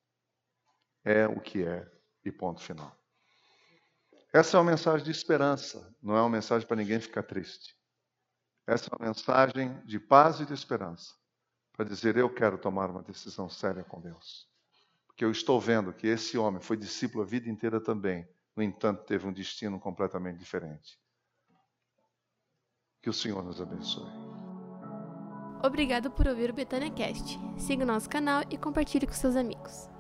[1.04, 1.90] É o que é,
[2.24, 2.96] e ponto final.
[4.34, 7.76] Essa é uma mensagem de esperança, não é uma mensagem para ninguém ficar triste.
[8.66, 11.14] Essa é uma mensagem de paz e de esperança,
[11.74, 14.48] para dizer: eu quero tomar uma decisão séria com Deus.
[15.06, 19.04] Porque eu estou vendo que esse homem foi discípulo a vida inteira também, no entanto,
[19.04, 21.00] teve um destino completamente diferente.
[23.02, 24.10] Que o Senhor nos abençoe.
[25.64, 27.40] Obrigado por ouvir o Betânia Cast.
[27.58, 29.93] Siga o nosso canal e compartilhe com seus amigos.